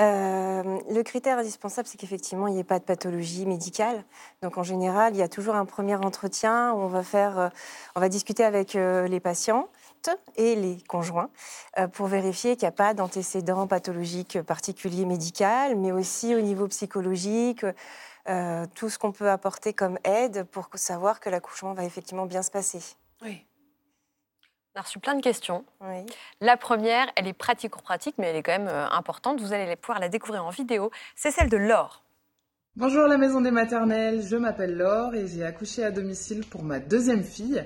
Euh, 0.00 0.78
le 0.90 1.02
critère 1.02 1.38
indispensable, 1.38 1.86
c'est 1.86 1.98
qu'effectivement, 1.98 2.46
il 2.46 2.54
n'y 2.54 2.60
ait 2.60 2.64
pas 2.64 2.78
de 2.78 2.84
pathologie 2.84 3.44
médicale. 3.44 4.04
Donc, 4.42 4.56
en 4.56 4.62
général, 4.62 5.14
il 5.14 5.18
y 5.18 5.22
a 5.22 5.28
toujours 5.28 5.56
un 5.56 5.66
premier 5.66 5.96
entretien 5.96 6.72
où 6.72 6.78
on 6.78 6.86
va 6.86 7.02
faire, 7.02 7.38
euh, 7.38 7.48
on 7.96 8.00
va 8.00 8.08
discuter 8.08 8.44
avec 8.44 8.76
euh, 8.76 9.06
les 9.08 9.20
patients 9.20 9.68
et 10.36 10.56
les 10.56 10.78
conjoints 10.88 11.30
pour 11.92 12.06
vérifier 12.06 12.56
qu'il 12.56 12.64
n'y 12.64 12.68
a 12.68 12.72
pas 12.72 12.94
d'antécédents 12.94 13.66
pathologiques 13.66 14.40
particuliers 14.42 15.04
médical, 15.04 15.76
mais 15.76 15.92
aussi 15.92 16.34
au 16.34 16.40
niveau 16.40 16.68
psychologique, 16.68 17.64
tout 18.74 18.88
ce 18.88 18.98
qu'on 18.98 19.12
peut 19.12 19.30
apporter 19.30 19.72
comme 19.72 19.98
aide 20.04 20.44
pour 20.44 20.68
savoir 20.74 21.20
que 21.20 21.28
l'accouchement 21.28 21.74
va 21.74 21.84
effectivement 21.84 22.26
bien 22.26 22.42
se 22.42 22.50
passer. 22.50 22.96
Oui. 23.22 23.44
a 24.74 24.82
reçu 24.82 24.98
plein 24.98 25.14
de 25.14 25.22
questions. 25.22 25.64
La 26.40 26.56
première, 26.56 27.06
elle 27.16 27.26
est 27.26 27.32
pratico-pratique, 27.32 28.14
mais 28.18 28.28
elle 28.28 28.36
est 28.36 28.42
quand 28.42 28.52
même 28.52 28.68
euh, 28.68 28.88
importante. 28.90 29.40
Vous 29.40 29.52
allez 29.52 29.76
pouvoir 29.76 30.00
la 30.00 30.08
découvrir 30.08 30.44
en 30.44 30.50
vidéo. 30.50 30.90
C'est 31.16 31.30
celle 31.30 31.50
de 31.50 31.56
Laure. 31.56 32.02
Bonjour 32.76 33.06
la 33.08 33.18
maison 33.18 33.40
des 33.40 33.50
maternelles, 33.50 34.22
je 34.22 34.36
m'appelle 34.36 34.76
Laure 34.76 35.14
et 35.14 35.26
j'ai 35.26 35.44
accouché 35.44 35.84
à 35.84 35.90
domicile 35.90 36.46
pour 36.46 36.62
ma 36.62 36.78
deuxième 36.78 37.24
fille 37.24 37.58
euh, 37.58 37.64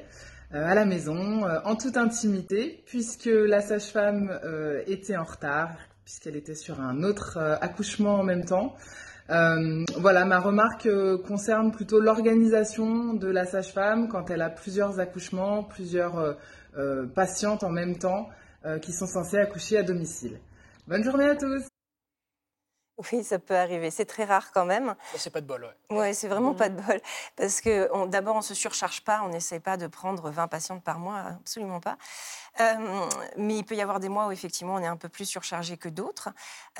à 0.63 0.75
la 0.75 0.85
maison 0.85 1.47
euh, 1.47 1.59
en 1.65 1.77
toute 1.77 1.97
intimité 1.97 2.83
puisque 2.87 3.31
la 3.33 3.61
sage-femme 3.61 4.39
était 4.87 5.17
en 5.17 5.25
retard 5.25 5.71
puisqu'elle 6.05 6.37
était 6.37 6.55
sur 6.55 6.81
un 6.81 7.03
autre 7.03 7.39
accouchement 7.61 8.17
en 8.17 8.25
même 8.25 8.45
temps. 8.45 8.77
voilà, 9.29 10.25
ma 10.27 10.39
remarque 10.39 10.89
concerne 11.27 11.73
plutôt 11.73 11.99
l'organisation 11.99 13.15
de 13.15 13.27
la 13.27 13.47
sage-femme 13.47 14.09
quand 14.09 14.29
elle 14.29 14.43
a 14.43 14.51
plusieurs 14.51 15.01
accouchements, 15.01 15.63
plusieurs 15.63 16.37
euh, 16.77 17.07
patientes 17.07 17.63
en 17.63 17.71
même 17.71 17.99
temps 17.99 18.29
euh, 18.67 18.81
qui 18.81 18.93
sont 18.93 19.07
censées 19.07 19.39
accoucher 19.39 19.79
à 19.79 19.85
domicile. 19.85 20.41
Bonne 20.89 21.05
journée 21.05 21.29
à 21.29 21.37
tous 21.37 21.69
oui, 23.13 23.25
ça 23.25 23.39
peut 23.39 23.57
arriver. 23.57 23.91
C'est 23.91 24.05
très 24.05 24.25
rare 24.25 24.53
quand 24.53 24.65
même. 24.65 24.95
C'est 25.17 25.31
pas 25.31 25.41
de 25.41 25.47
bol, 25.47 25.65
ouais. 25.65 25.97
Ouais, 25.97 26.15
c'est 26.15 26.29
vraiment 26.29 26.55
pas 26.55 26.69
de 26.69 26.81
bol. 26.81 27.01
Parce 27.37 27.61
que 27.61 28.07
d'abord, 28.07 28.37
on 28.37 28.43
se 28.43 28.55
surcharge 28.55 29.03
pas, 29.03 29.23
on 29.25 29.29
n'essaie 29.29 29.61
pas 29.61 29.77
de 29.77 29.87
prendre 29.87 30.31
20 30.31 30.49
patientes 30.49 30.83
par 30.83 30.99
mois, 30.99 31.19
absolument 31.41 31.81
pas. 31.81 31.97
Euh, 32.61 33.09
mais 33.37 33.59
il 33.59 33.65
peut 33.65 33.75
y 33.75 33.83
avoir 33.83 33.99
des 33.99 34.09
mois 34.09 34.29
où 34.29 34.33
effectivement 34.33 34.75
on 34.75 34.79
est 34.79 34.87
un 34.87 34.97
peu 34.97 35.09
plus 35.09 35.25
surchargé 35.25 35.77
que 35.77 35.89
d'autres. 35.89 36.29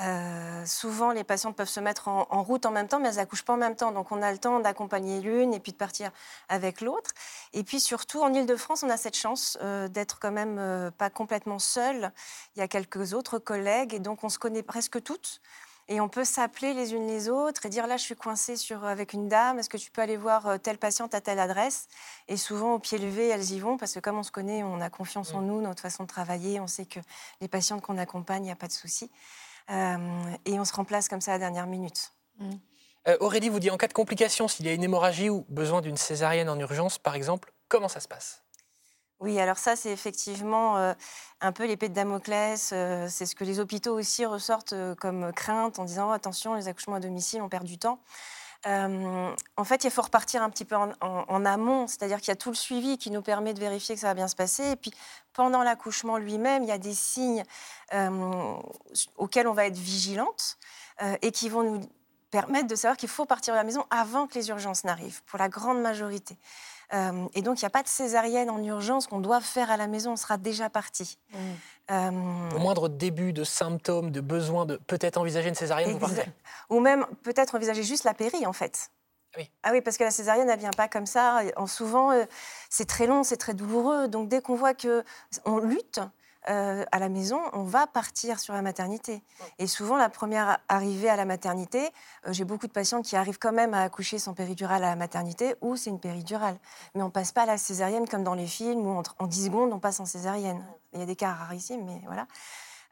Euh, 0.01 0.65
souvent, 0.67 1.11
les 1.11 1.25
patientes 1.25 1.57
peuvent 1.57 1.69
se 1.69 1.81
mettre 1.81 2.07
en, 2.07 2.43
route 2.43 2.65
en 2.65 2.71
même 2.71 2.87
temps, 2.87 3.01
mais 3.01 3.09
elles 3.09 3.17
n'accouchent 3.17 3.45
pas 3.45 3.55
en 3.55 3.59
même 3.59 3.75
temps. 3.75 3.91
Donc 3.91 4.13
on 4.13 4.23
a 4.23 4.31
le 4.31 4.39
temps 4.39 4.61
d'accompagner 4.61 5.21
l'une 5.21 5.53
et 5.53 5.59
puis 5.59 5.73
de 5.73 5.77
partir 5.77 6.11
avec 6.49 6.81
l'autre. 6.81 7.11
Et 7.53 7.65
puis 7.65 7.81
surtout, 7.81 8.23
en 8.23 8.33
Ile-de-France, 8.33 8.85
on 8.85 8.91
a 8.91 8.97
cette 8.97 9.17
chance 9.17 9.59
euh, 9.63 9.89
d'être 9.89 10.21
quand 10.21 10.31
même 10.33 10.93
pas 10.97 11.11
complètement 11.11 11.59
seul. 11.59 12.13
Il 12.55 12.61
y 12.61 12.63
a 12.63 12.69
quelques 12.69 13.15
autres 13.15 13.39
collègues 13.39 13.95
et 13.95 13.99
donc 13.99 14.23
on 14.23 14.29
se 14.29 14.39
connaît 14.39 14.63
presque 14.63 15.03
toutes. 15.03 15.41
Et 15.89 16.01
on 16.01 16.09
peut 16.09 16.25
s'appeler 16.25 16.73
les 16.73 16.95
unes 16.95 17.07
les 17.07 17.29
autres 17.29 17.67
et 17.67 17.69
dire 17.69 17.87
là, 17.87 17.99
je 17.99 18.03
suis 18.03 18.17
coincée 18.17 18.57
sur, 18.57 18.85
avec 18.85 19.13
une 19.13 19.29
dame, 19.29 19.59
est-ce 19.59 19.69
que 19.69 19.77
tu 19.77 19.91
peux 19.91 20.01
aller 20.01 20.17
voir 20.17 20.47
euh, 20.47 20.59
telle 20.59 20.79
patiente 20.79 21.15
à 21.15 21.21
telle 21.21 21.39
adresse? 21.39 21.89
Et 22.29 22.39
souvent, 22.39 22.75
au 22.75 22.79
pied 22.79 22.97
levé, 22.97 23.29
elles 23.29 23.53
y 23.53 23.61
vont 23.61 23.77
parce 23.77 23.93
que 23.93 24.01
comme 24.01 24.19
on 24.19 24.23
se 24.23 24.31
connaît, 24.31 24.63
on 24.63 24.81
a 24.81 24.89
confiance 24.89 25.35
en 25.35 25.43
mm. 25.43 25.47
nous, 25.47 25.61
notre 25.61 25.83
façon 25.83 26.05
de 26.05 26.09
travailler, 26.09 26.59
on 26.61 26.67
sait 26.67 26.87
que 26.87 27.01
les 27.41 27.49
patientes 27.49 27.83
qu'on 27.83 27.99
accompagne, 27.99 28.45
il 28.45 28.47
n'y 28.47 28.53
a 28.53 28.57
pas 28.57 28.67
de 28.67 28.73
souci. 28.73 29.11
Euh, 29.71 29.97
et 30.47 30.59
on 30.59 30.65
se 30.65 30.73
remplace 30.73 31.09
comme 31.09 31.21
ça 31.21 31.33
à 31.33 31.35
la 31.35 31.41
dernière 31.41 31.67
minute. 31.67 32.13
Mm. 32.39 32.51
Euh, 33.09 33.17
Aurélie 33.21 33.51
vous 33.51 33.61
dit 33.61 33.71
en 33.71 33.77
cas 33.77 33.89
de 33.89 33.93
complication, 33.93 34.49
s'il 34.49 34.65
y 34.65 34.71
a 34.71 34.73
une 34.73 34.85
hémorragie 34.85 35.29
ou 35.29 35.45
besoin 35.51 35.83
d'une 35.83 35.99
césarienne 35.99 36.49
en 36.49 36.59
urgence, 36.59 36.99
par 36.99 37.15
exemple, 37.15 37.53
comment 37.69 37.89
ça 37.89 38.01
se 38.01 38.09
passe? 38.09 38.44
Oui, 39.21 39.41
alors 39.41 39.59
ça, 39.59 39.77
c'est 39.77 39.91
effectivement 39.91 40.95
un 41.41 41.53
peu 41.53 41.67
l'épée 41.67 41.89
de 41.89 41.95
Damoclès. 41.95 42.61
C'est 43.09 43.27
ce 43.27 43.35
que 43.35 43.45
les 43.45 43.61
hôpitaux 43.61 43.97
aussi 43.97 44.27
ressortent 44.27 44.75
comme 45.01 45.33
crainte 45.33 45.79
en 45.79 45.85
disant 45.85 46.11
attention, 46.11 46.55
les 46.55 46.69
accouchements 46.69 46.97
à 46.97 47.01
domicile, 47.01 47.41
on 47.41 47.49
perd 47.49 47.65
du 47.65 47.79
temps. 47.79 48.01
en 48.67 49.65
fait, 49.65 49.85
il 49.85 49.91
faut 49.91 50.03
repartir 50.03 50.43
un 50.43 50.51
petit 50.51 50.65
peu 50.65 50.77
en, 50.77 51.45
amont, 51.45 51.87
c'est-à-dire 51.87 52.19
qu'il 52.19 52.29
y 52.29 52.33
a 52.33 52.37
tout 52.37 52.51
le 52.51 52.57
suivi 52.57 52.99
qui 52.99 53.11
nous 53.11 53.23
permet 53.23 53.55
de 53.55 53.61
vérifier 53.61 53.95
que 53.95 54.01
ça 54.01 54.09
va 54.09 54.15
bien 54.15 54.29
se 54.29 54.37
passer. 54.37 54.73
Et 54.73 54.77
puis, 54.77 54.93
pendant 55.33 55.63
l'accouchement 55.63 56.19
lui-même, 56.19 56.65
il 56.65 56.69
y 56.69 56.73
a 56.73 56.79
des 56.79 56.95
signes 56.95 57.45
auxquels 59.17 59.47
on 59.47 59.55
va 59.55 59.67
être 59.67 59.79
vigilante 59.79 60.59
et 61.23 61.31
qui 61.31 61.49
vont 61.49 61.63
nous 61.63 61.81
permettre 62.35 62.67
de 62.67 62.75
savoir 62.75 62.97
qu'il 62.97 63.09
faut 63.09 63.27
partir 63.27 63.55
de 63.55 63.59
la 63.59 63.63
maison 63.63 63.87
avant 63.91 64.27
que 64.27 64.35
les 64.35 64.49
urgences 64.49 64.83
n'arrivent, 64.83 65.23
pour 65.23 65.39
la 65.39 65.49
grande 65.49 65.81
majorité. 65.81 66.37
Euh, 66.95 67.27
et 67.35 67.43
donc, 67.43 67.61
il 67.61 67.65
n'y 67.65 67.67
a 67.67 67.71
pas 67.71 67.83
de 67.83 67.89
césarienne 67.89 68.49
en 68.51 68.63
urgence 68.63 69.07
qu'on 69.07 69.21
doit 69.21 69.41
faire 69.41 69.71
à 69.71 69.77
la 69.77 69.87
maison, 69.87 70.13
on 70.13 70.17
sera 70.17 70.37
déjà 70.37 70.71
parti. 70.71 71.19
Mmh. 71.33 71.37
Euh, 71.91 72.11
Au 72.55 72.59
moindre 72.59 72.89
début 72.89 73.33
de 73.33 73.45
symptômes, 73.45 74.11
de 74.11 74.21
besoin 74.21 74.65
de 74.65 74.77
peut-être 74.77 75.19
envisager 75.19 75.49
une 75.49 75.55
césarienne, 75.55 75.93
vous 75.93 75.99
partez 75.99 76.25
Ou 76.71 76.81
même 76.81 77.05
peut-être 77.23 77.55
envisager 77.55 77.83
juste 77.83 78.05
la 78.05 78.15
péri, 78.15 78.47
en 78.47 78.53
fait. 78.53 78.91
Ah 79.35 79.39
oui. 79.39 79.51
Ah 79.65 79.71
oui, 79.73 79.81
parce 79.81 79.97
que 79.97 80.05
la 80.05 80.11
césarienne, 80.11 80.49
elle 80.49 80.59
vient 80.59 80.71
pas 80.71 80.89
comme 80.89 81.07
ça. 81.07 81.43
En 81.57 81.67
souvent, 81.67 82.13
euh, 82.13 82.25
c'est 82.71 82.87
très 82.87 83.07
long, 83.07 83.25
c'est 83.25 83.37
très 83.37 83.55
douloureux. 83.55 84.07
Donc 84.07 84.29
dès 84.29 84.41
qu'on 84.41 84.55
voit 84.55 84.75
que 84.75 85.05
on 85.45 85.59
lutte, 85.59 86.01
euh, 86.51 86.85
à 86.93 86.99
la 86.99 87.09
maison, 87.09 87.41
on 87.55 87.63
va 87.63 87.87
partir 87.87 88.39
sur 88.39 88.53
la 88.53 88.61
maternité. 88.61 89.23
Et 89.59 89.67
souvent, 89.67 89.97
la 89.97 90.11
première 90.11 90.59
arrivée 90.69 91.09
à 91.09 91.17
la 91.17 91.25
maternité, 91.25 91.91
euh, 92.27 92.33
j'ai 92.33 92.45
beaucoup 92.45 92.67
de 92.67 92.73
patients 92.73 93.01
qui 93.01 93.17
arrivent 93.17 93.39
quand 93.39 93.53
même 93.53 93.73
à 93.73 93.83
accoucher 93.83 94.19
sans 94.19 94.35
péridurale 94.35 94.85
à 94.85 94.91
la 94.91 94.97
maternité 94.97 95.55
ou 95.63 95.77
c'est 95.77 95.89
une 95.89 96.01
péridurale. 96.01 96.59
Mais 96.95 97.03
on 97.03 97.11
passe 97.11 97.33
pas 97.33 97.43
à 97.43 97.47
la 97.47 97.57
césarienne 97.57 98.07
comme 98.07 98.25
dans 98.25 98.35
les 98.35 98.47
films 98.47 98.87
où 98.87 99.03
en 99.19 99.27
10 99.27 99.47
secondes, 99.47 99.73
on 99.73 99.79
passe 99.79 100.01
en 100.01 100.05
césarienne. 100.05 100.63
Il 100.93 101.01
y 101.01 101.03
a 101.03 101.07
des 101.07 101.17
cas 101.17 101.33
rarissimes, 101.33 101.85
mais 101.87 102.03
voilà. 102.05 102.27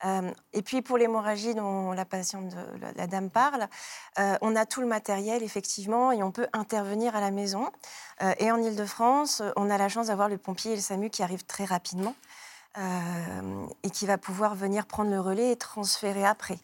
Euh, 0.04 0.32
et 0.52 0.62
puis 0.62 0.80
pour 0.80 0.96
l'hémorragie 0.96 1.54
dont 1.54 1.92
la 1.92 2.04
patiente, 2.04 2.48
de, 2.48 2.56
la, 2.96 3.06
dame 3.06 3.30
parle, 3.30 3.68
on 4.16 4.56
a 4.56 4.66
tout 4.66 4.80
le 4.80 4.86
matériel 4.86 5.42
effectivement 5.42 6.10
et 6.10 6.22
on 6.22 6.32
peut 6.32 6.48
intervenir 6.54 7.14
à 7.14 7.20
la 7.20 7.30
maison. 7.30 7.70
et 8.38 8.50
en 8.50 8.56
Ile-de-France, 8.56 9.42
on 9.56 9.70
a 9.70 9.78
la 9.78 9.88
chance 9.88 10.06
d'avoir 10.06 10.28
le 10.28 10.38
pompier 10.38 10.72
et 10.72 10.76
le 10.76 10.80
SAMU 10.80 11.10
qui 11.10 11.22
arrivent 11.22 11.44
très 11.44 11.64
rapidement. 11.64 12.14
Euh, 12.78 13.66
et 13.82 13.90
qui 13.90 14.06
va 14.06 14.16
pouvoir 14.16 14.54
venir 14.54 14.86
prendre 14.86 15.10
le 15.10 15.20
relais 15.20 15.52
et 15.52 15.56
transférer 15.56 16.24
après. 16.24 16.58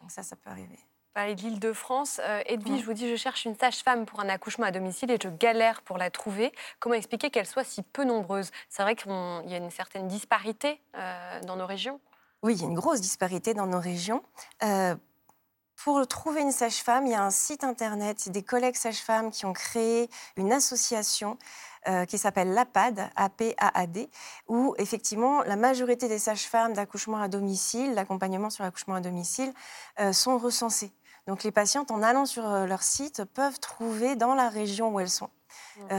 Donc 0.00 0.10
ça, 0.10 0.22
ça 0.22 0.34
peut 0.34 0.48
arriver. 0.48 0.78
Parler 1.12 1.34
de 1.34 1.42
l'île 1.42 1.60
de 1.60 1.74
France, 1.74 2.20
euh, 2.24 2.42
Edwige, 2.46 2.80
je 2.80 2.86
vous 2.86 2.94
dis, 2.94 3.08
je 3.08 3.16
cherche 3.16 3.44
une 3.44 3.54
sage-femme 3.54 4.06
pour 4.06 4.20
un 4.20 4.28
accouchement 4.30 4.64
à 4.66 4.70
domicile 4.70 5.10
et 5.10 5.18
je 5.22 5.28
galère 5.28 5.82
pour 5.82 5.98
la 5.98 6.10
trouver. 6.10 6.52
Comment 6.78 6.94
expliquer 6.94 7.30
qu'elle 7.30 7.46
soit 7.46 7.64
si 7.64 7.82
peu 7.82 8.04
nombreuse? 8.04 8.50
C'est 8.70 8.82
vrai 8.82 8.96
qu'il 8.96 9.10
y 9.10 9.54
a 9.54 9.58
une 9.58 9.70
certaine 9.70 10.08
disparité 10.08 10.80
euh, 10.94 11.40
dans 11.42 11.56
nos 11.56 11.66
régions 11.66 12.00
Oui, 12.42 12.54
il 12.54 12.60
y 12.62 12.64
a 12.64 12.68
une 12.68 12.74
grosse 12.74 13.02
disparité 13.02 13.52
dans 13.52 13.66
nos 13.66 13.80
régions. 13.80 14.22
Pour 15.76 16.06
trouver 16.08 16.40
une 16.40 16.52
sage-femme, 16.52 17.06
il 17.06 17.12
y 17.12 17.14
a 17.14 17.22
un 17.22 17.30
site 17.30 17.62
internet, 17.62 18.28
des 18.30 18.42
collègues 18.42 18.76
sages-femmes 18.76 19.30
qui 19.30 19.46
ont 19.46 19.52
créé 19.52 20.10
une 20.36 20.52
association 20.52 21.38
euh, 21.86 22.04
qui 22.04 22.18
s'appelle 22.18 22.52
l'APAD, 22.52 23.10
A-P-A-A-D, 23.14 24.10
où 24.48 24.74
effectivement 24.78 25.42
la 25.42 25.54
majorité 25.54 26.08
des 26.08 26.18
sages-femmes 26.18 26.72
d'accouchement 26.72 27.20
à 27.20 27.28
domicile, 27.28 27.94
l'accompagnement 27.94 28.50
sur 28.50 28.64
l'accouchement 28.64 28.96
à 28.96 29.00
domicile, 29.00 29.52
euh, 30.00 30.12
sont 30.12 30.38
recensées. 30.38 30.90
Donc 31.28 31.44
les 31.44 31.52
patientes, 31.52 31.92
en 31.92 32.02
allant 32.02 32.26
sur 32.26 32.44
euh, 32.44 32.66
leur 32.66 32.82
site, 32.82 33.24
peuvent 33.24 33.60
trouver 33.60 34.16
dans 34.16 34.34
la 34.34 34.48
région 34.48 34.92
où 34.92 35.00
elles 35.00 35.10
sont 35.10 35.30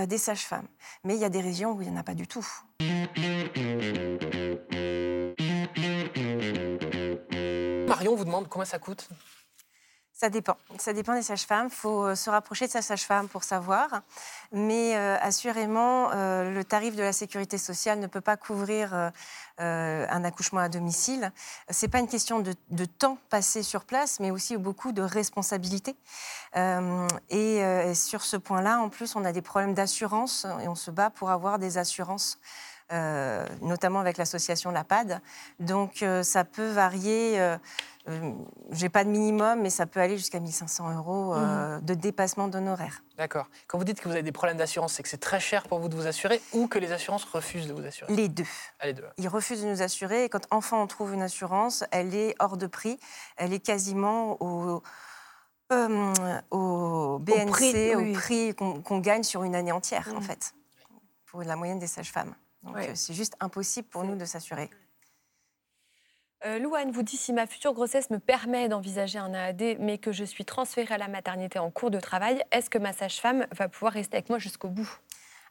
des 0.07 0.17
sages-femmes. 0.17 0.67
Mais 1.03 1.15
il 1.15 1.21
y 1.21 1.25
a 1.25 1.29
des 1.29 1.41
régions 1.41 1.71
où 1.71 1.81
il 1.81 1.89
n'y 1.89 1.95
en 1.95 1.99
a 1.99 2.03
pas 2.03 2.15
du 2.15 2.27
tout. 2.27 2.45
Marion 7.87 8.15
vous 8.15 8.25
demande 8.25 8.47
combien 8.49 8.65
ça 8.65 8.79
coûte? 8.79 9.07
Ça 10.17 10.29
dépend. 10.31 10.57
Ça 10.79 10.93
dépend 10.93 11.13
des 11.13 11.21
sages-femmes. 11.21 11.67
Il 11.69 11.75
faut 11.75 12.05
euh, 12.05 12.15
se 12.15 12.31
rapprocher 12.31 12.65
de 12.65 12.71
sa 12.71 12.81
sage-femme 12.81 13.27
pour 13.27 13.43
savoir. 13.43 14.01
Mais 14.51 14.97
euh, 14.97 15.15
assurément, 15.21 16.09
euh, 16.11 16.51
le 16.51 16.63
tarif 16.63 16.95
de 16.95 17.03
la 17.03 17.13
sécurité 17.13 17.59
sociale 17.59 17.99
ne 17.99 18.07
peut 18.07 18.21
pas 18.21 18.35
couvrir 18.35 19.11
un 19.59 20.23
accouchement 20.23 20.59
à 20.59 20.69
domicile. 20.69 21.31
Ce 21.71 21.85
n'est 21.85 21.89
pas 21.89 21.99
une 21.99 22.07
question 22.07 22.39
de, 22.39 22.85
temps 22.85 23.17
passé 23.29 23.63
sur 23.63 23.85
place, 23.85 24.19
mais 24.19 24.29
aussi 24.29 24.55
beaucoup 24.55 24.91
de 24.91 25.01
responsabilités. 25.01 25.95
et 27.29 27.93
sur 27.95 28.21
ce 28.21 28.37
point-là, 28.37 28.79
en 28.79 28.89
plus, 28.89 29.15
on 29.15 29.25
a 29.25 29.31
des 29.31 29.41
problèmes 29.41 29.73
d'assurance 29.73 30.45
et 30.61 30.67
on 30.67 30.75
se 30.75 30.91
bat 30.91 31.09
pour 31.09 31.31
avoir 31.31 31.57
des 31.57 31.79
assurances. 31.79 32.39
Notamment 33.61 33.99
avec 33.99 34.17
l'association 34.17 34.71
LAPAD. 34.71 35.21
Donc 35.59 36.03
ça 36.23 36.43
peut 36.43 36.69
varier 36.69 37.39
euh, 38.09 38.31
j'ai 38.71 38.89
pas 38.89 39.03
de 39.03 39.09
minimum, 39.09 39.61
mais 39.61 39.69
ça 39.69 39.85
peut 39.85 39.99
aller 39.99 40.17
jusqu'à 40.17 40.39
1500 40.39 40.95
euros 40.95 41.33
euh, 41.33 41.75
mhm. 41.75 41.85
de 41.85 41.93
dépassement 41.93 42.47
d'honoraires. 42.47 43.03
D'accord. 43.17 43.47
Quand 43.67 43.77
vous 43.77 43.83
dites 43.83 43.99
que 43.99 44.07
vous 44.07 44.13
avez 44.13 44.23
des 44.23 44.31
problèmes 44.31 44.57
d'assurance, 44.57 44.93
c'est 44.93 45.03
que 45.03 45.09
c'est 45.09 45.17
très 45.17 45.39
cher 45.39 45.63
pour 45.63 45.79
vous 45.79 45.89
de 45.89 45.95
vous 45.95 46.07
assurer 46.07 46.41
ou 46.53 46.67
que 46.67 46.79
les 46.79 46.91
assurances 46.91 47.25
refusent 47.25 47.67
de 47.67 47.73
vous 47.73 47.85
assurer? 47.85 48.13
Les 48.13 48.29
deux. 48.29 48.45
Ah, 48.79 48.87
les 48.87 48.93
deux. 48.93 49.03
Ils 49.17 49.27
refusent 49.27 49.61
de 49.61 49.67
nous 49.67 49.81
assurer 49.81 50.25
et 50.25 50.29
quand 50.29 50.47
enfin 50.51 50.77
on 50.77 50.87
trouve 50.87 51.13
une 51.13 51.21
assurance, 51.21 51.83
elle 51.91 52.15
est 52.15 52.35
hors 52.39 52.57
de 52.57 52.67
prix. 52.67 52.97
Elle 53.35 53.51
est 53.51 53.59
quasiment 53.59 54.41
au, 54.41 54.81
euh, 55.73 56.13
au 56.51 57.19
BNC, 57.19 57.95
au 57.95 58.13
prix, 58.13 58.55
qu'on 58.55 58.99
gagne 58.99 59.23
sur 59.23 59.43
une 59.43 59.55
année 59.55 59.73
entière, 59.73 60.07
en 60.13 60.19
mhm. 60.19 60.23
fait, 60.23 60.53
pour 61.25 61.43
la 61.43 61.57
moyenne 61.57 61.79
des 61.79 61.87
sages-femmes. 61.87 62.33
Donc 62.67 62.77
c'est 62.95 63.13
juste 63.13 63.35
impossible 63.39 63.87
pour 63.87 64.03
nous 64.03 64.15
de 64.15 64.25
s'assurer. 64.25 64.69
Euh, 66.45 66.59
Louane 66.59 66.91
vous 66.91 67.01
dit 67.01 67.17
si 67.17 67.33
ma 67.33 67.47
future 67.47 67.73
grossesse 67.73 68.11
me 68.11 68.19
permet 68.19 68.69
d'envisager 68.69 69.17
un 69.17 69.33
AAD, 69.33 69.77
mais 69.79 69.97
que 69.97 70.11
je 70.11 70.23
suis 70.23 70.45
transférée 70.45 70.93
à 70.93 70.97
la 70.99 71.07
maternité 71.07 71.57
en 71.57 71.71
cours 71.71 71.89
de 71.89 71.99
travail, 71.99 72.43
est-ce 72.51 72.69
que 72.69 72.77
ma 72.77 72.93
sage-femme 72.93 73.47
va 73.51 73.67
pouvoir 73.69 73.93
rester 73.93 74.17
avec 74.17 74.29
moi 74.29 74.37
jusqu'au 74.37 74.67
bout? 74.67 74.99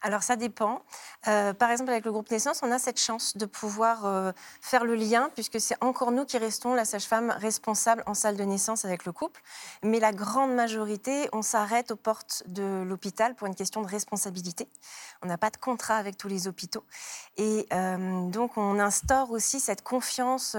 Alors 0.01 0.23
ça 0.23 0.35
dépend. 0.35 0.81
Euh, 1.27 1.53
par 1.53 1.71
exemple, 1.71 1.91
avec 1.91 2.05
le 2.05 2.11
groupe 2.11 2.29
naissance, 2.29 2.61
on 2.63 2.71
a 2.71 2.79
cette 2.79 2.99
chance 2.99 3.35
de 3.37 3.45
pouvoir 3.45 4.05
euh, 4.05 4.31
faire 4.61 4.85
le 4.85 4.95
lien, 4.95 5.29
puisque 5.33 5.59
c'est 5.59 5.75
encore 5.81 6.11
nous 6.11 6.25
qui 6.25 6.37
restons 6.37 6.73
la 6.73 6.85
sage-femme 6.85 7.31
responsable 7.31 8.03
en 8.05 8.13
salle 8.13 8.37
de 8.37 8.43
naissance 8.43 8.85
avec 8.85 9.05
le 9.05 9.11
couple. 9.11 9.41
Mais 9.83 9.99
la 9.99 10.11
grande 10.11 10.53
majorité, 10.53 11.29
on 11.33 11.41
s'arrête 11.41 11.91
aux 11.91 11.95
portes 11.95 12.43
de 12.47 12.83
l'hôpital 12.83 13.35
pour 13.35 13.47
une 13.47 13.55
question 13.55 13.81
de 13.81 13.87
responsabilité. 13.87 14.67
On 15.23 15.27
n'a 15.27 15.37
pas 15.37 15.49
de 15.49 15.57
contrat 15.57 15.97
avec 15.97 16.17
tous 16.17 16.27
les 16.27 16.47
hôpitaux. 16.47 16.83
Et 17.37 17.67
euh, 17.73 18.29
donc, 18.29 18.57
on 18.57 18.79
instaure 18.79 19.31
aussi 19.31 19.59
cette 19.59 19.81
confiance 19.81 20.55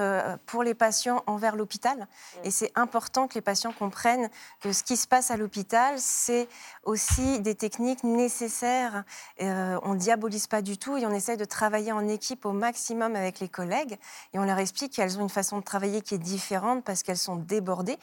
pour 0.46 0.62
les 0.62 0.74
patients 0.74 1.22
envers 1.26 1.56
l'hôpital. 1.56 2.06
Et 2.44 2.50
c'est 2.50 2.72
important 2.74 3.28
que 3.28 3.34
les 3.34 3.40
patients 3.40 3.72
comprennent 3.72 4.30
que 4.60 4.72
ce 4.72 4.82
qui 4.82 4.96
se 4.96 5.06
passe 5.06 5.30
à 5.30 5.36
l'hôpital, 5.36 5.94
c'est 5.98 6.48
aussi 6.84 7.40
des 7.40 7.54
techniques 7.54 8.04
nécessaires 8.04 9.04
euh, 9.40 9.78
on 9.82 9.94
ne 9.94 9.98
diabolise 9.98 10.46
pas 10.46 10.62
du 10.62 10.78
tout 10.78 10.96
et 10.96 11.06
on 11.06 11.12
essaie 11.12 11.36
de 11.36 11.44
travailler 11.44 11.92
en 11.92 12.06
équipe 12.08 12.44
au 12.44 12.52
maximum 12.52 13.14
avec 13.14 13.40
les 13.40 13.48
collègues. 13.48 13.98
Et 14.32 14.38
on 14.38 14.44
leur 14.44 14.58
explique 14.58 14.92
qu'elles 14.92 15.18
ont 15.18 15.22
une 15.22 15.28
façon 15.28 15.58
de 15.58 15.64
travailler 15.64 16.02
qui 16.02 16.14
est 16.14 16.18
différente 16.18 16.84
parce 16.84 17.02
qu'elles 17.02 17.18
sont 17.18 17.36
débordées. 17.36 17.98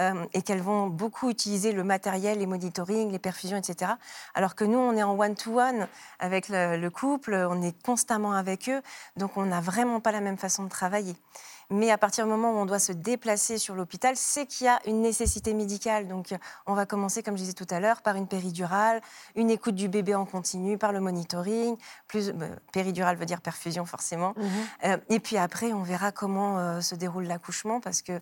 Euh, 0.00 0.26
et 0.32 0.42
qu'elles 0.42 0.60
vont 0.60 0.88
beaucoup 0.88 1.30
utiliser 1.30 1.70
le 1.70 1.84
matériel, 1.84 2.40
les 2.40 2.46
monitoring, 2.46 3.12
les 3.12 3.20
perfusions, 3.20 3.56
etc. 3.56 3.92
Alors 4.34 4.56
que 4.56 4.64
nous, 4.64 4.76
on 4.76 4.96
est 4.96 5.04
en 5.04 5.16
one-to-one 5.16 5.86
avec 6.18 6.48
le, 6.48 6.88
couple, 6.88 7.46
on 7.48 7.62
est 7.62 7.80
constamment 7.84 8.32
avec 8.32 8.68
eux, 8.68 8.82
donc 9.16 9.36
on 9.36 9.46
n'a 9.46 9.60
vraiment 9.60 10.00
pas 10.00 10.10
la 10.10 10.20
même 10.20 10.36
façon 10.36 10.64
de 10.64 10.68
travailler. 10.68 11.14
Mais 11.70 11.90
à 11.90 11.98
partir 11.98 12.24
du 12.24 12.30
moment 12.30 12.52
où 12.52 12.56
on 12.56 12.66
doit 12.66 12.78
se 12.78 12.92
déplacer 12.92 13.58
sur 13.58 13.74
l'hôpital, 13.74 14.16
c'est 14.16 14.46
qu'il 14.46 14.66
y 14.66 14.68
a 14.68 14.80
une 14.86 15.00
nécessité 15.00 15.54
médicale. 15.54 16.08
Donc 16.08 16.34
on 16.66 16.74
va 16.74 16.86
commencer, 16.86 17.22
comme 17.22 17.36
je 17.36 17.42
disais 17.42 17.54
tout 17.54 17.66
à 17.70 17.80
l'heure, 17.80 18.02
par 18.02 18.16
une 18.16 18.26
péridurale, 18.26 19.00
une 19.34 19.50
écoute 19.50 19.74
du 19.74 19.88
bébé 19.88 20.14
en 20.14 20.26
continu, 20.26 20.78
par 20.78 20.92
le 20.92 21.00
monitoring. 21.00 21.76
Plus, 22.08 22.30
euh, 22.30 22.56
péridurale 22.72 23.16
veut 23.16 23.26
dire 23.26 23.40
perfusion 23.40 23.84
forcément. 23.86 24.34
Mhm. 24.36 24.46
Euh, 24.84 24.96
et 25.08 25.20
puis 25.20 25.36
après, 25.36 25.72
on 25.72 25.82
verra 25.82 26.12
comment 26.12 26.58
euh, 26.58 26.80
se 26.80 26.94
déroule 26.94 27.24
l'accouchement 27.24 27.80
parce 27.80 28.02
que 28.02 28.20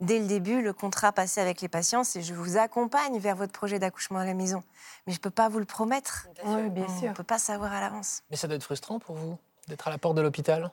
dès 0.00 0.18
le 0.18 0.26
début, 0.26 0.62
le 0.62 0.72
contrat 0.72 1.12
passé 1.12 1.40
avec 1.40 1.60
les 1.60 1.68
patients, 1.68 2.04
c'est 2.04 2.22
je 2.22 2.34
vous 2.34 2.56
accompagne 2.56 3.18
vers 3.18 3.36
votre 3.36 3.52
projet 3.52 3.78
d'accouchement 3.78 4.18
à 4.18 4.24
la 4.24 4.34
maison. 4.34 4.62
Mais 5.06 5.12
je 5.12 5.18
ne 5.18 5.22
peux 5.22 5.30
pas 5.30 5.48
vous 5.48 5.58
le 5.58 5.64
promettre. 5.64 6.28
bien 6.44 6.88
sûr. 6.88 7.04
On 7.04 7.08
ne 7.10 7.14
peut 7.14 7.22
pas 7.22 7.38
savoir 7.38 7.72
à 7.72 7.80
l'avance. 7.80 8.22
Mais 8.30 8.36
ça 8.36 8.46
doit 8.46 8.56
être 8.56 8.64
frustrant 8.64 8.98
pour 8.98 9.16
vous 9.16 9.38
d'être 9.68 9.88
à 9.88 9.90
la 9.90 9.98
porte 9.98 10.16
de 10.16 10.20
l'hôpital? 10.20 10.70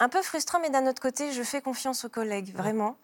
Un 0.00 0.08
peu 0.08 0.22
frustrant, 0.22 0.60
mais 0.60 0.70
d'un 0.70 0.86
autre 0.86 1.00
côté, 1.00 1.32
je 1.32 1.42
fais 1.42 1.60
confiance 1.60 2.04
aux 2.04 2.08
collègues, 2.08 2.54
vraiment. 2.54 2.96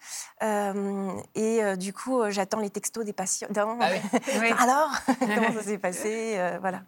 Euh, 0.42 1.12
et 1.34 1.62
euh, 1.62 1.76
du 1.76 1.92
coup, 1.92 2.20
euh, 2.20 2.30
j'attends 2.30 2.60
les 2.60 2.70
textos 2.70 3.04
des 3.04 3.12
patients. 3.12 3.48
Ah 3.56 3.88
Alors, 4.58 4.90
comment 5.18 5.52
ça 5.52 5.62
s'est 5.62 5.78
passé 5.78 6.38
Voilà. 6.60 6.82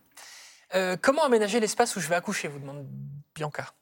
comment 1.03 1.25
aménager 1.25 1.61
l'espace 1.61 1.97
où 1.97 2.01
je 2.01 2.09
vais 2.09 2.15
accoucher 2.15 2.49
vous 2.49 2.59
demande 2.59 2.87
Bianca. 3.35 3.73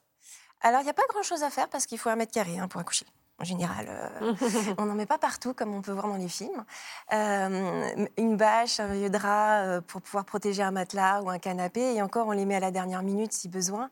Alors, 0.62 0.80
il 0.80 0.84
n'y 0.84 0.90
a 0.90 0.94
pas 0.94 1.06
grand-chose 1.08 1.42
à 1.42 1.50
faire 1.50 1.68
parce 1.68 1.84
qu'il 1.84 1.98
faut 1.98 2.08
un 2.08 2.16
mètre 2.16 2.32
carré 2.32 2.58
hein, 2.58 2.68
pour 2.68 2.80
accoucher. 2.80 3.06
En 3.40 3.44
général, 3.44 3.88
on 4.78 4.84
n'en 4.84 4.94
met 4.94 5.06
pas 5.06 5.18
partout 5.18 5.54
comme 5.54 5.74
on 5.74 5.82
peut 5.82 5.90
voir 5.90 6.06
dans 6.06 6.16
les 6.16 6.28
films. 6.28 6.64
une 7.10 8.36
bâche, 8.36 8.78
un 8.78 8.86
vieux 8.86 9.10
drap 9.10 9.80
pour 9.88 10.00
pouvoir 10.00 10.24
protéger 10.24 10.62
un 10.62 10.70
matelas 10.70 11.20
ou 11.20 11.28
un 11.28 11.40
canapé. 11.40 11.94
Et 11.94 12.00
encore, 12.00 12.28
on 12.28 12.32
les 12.32 12.46
met 12.46 12.54
à 12.54 12.60
la 12.60 12.70
dernière 12.70 13.02
minute 13.02 13.32
si 13.32 13.48
besoin 13.48 13.90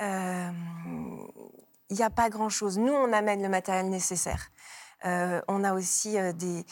il 0.00 1.96
n'y 1.96 2.02
a 2.02 2.10
pas 2.10 2.28
grand-chose. 2.30 2.78
Nous, 2.78 2.92
on 2.92 3.12
amène 3.12 3.42
le 3.42 3.48
matériel 3.48 3.88
nécessaire. 3.88 4.50
Euh, 5.04 5.40
on 5.46 5.62
a 5.62 5.74
aussi 5.74 6.18
euh, 6.18 6.32
des, 6.32 6.64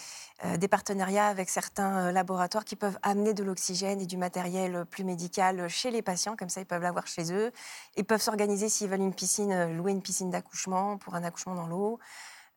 euh, 0.45 0.57
des, 0.57 0.67
partenariats 0.67 1.29
avec 1.29 1.51
certains 1.51 2.11
laboratoires 2.11 2.65
qui 2.65 2.75
peuvent 2.75 2.99
amener 3.03 3.35
de 3.35 3.45
l'oxygène 3.45 4.01
et 4.01 4.07
du 4.07 4.17
matériel 4.17 4.87
plus 4.87 5.05
médical 5.05 5.69
chez 5.69 5.91
les 5.91 6.01
patients, 6.01 6.35
comme 6.35 6.49
ça 6.49 6.63
ils 6.63 6.67
peuvent 6.67 6.83
l'avoir 6.83 7.07
chez 7.07 7.33
eux. 7.33 7.53
Ils 7.97 8.05
peuvent 8.05 8.23
s'organiser 8.23 8.69
s'ils 8.69 8.89
veulent 8.89 9.01
une 9.01 9.15
piscine, 9.15 9.77
louer 9.77 9.93
une 9.93 10.03
piscine 10.03 10.31
d'accouchement 10.31 10.97
pour 10.97 11.15
un 11.15 11.23
accouchement 11.23 11.55
dans 11.55 11.67
l'eau. 11.67 11.99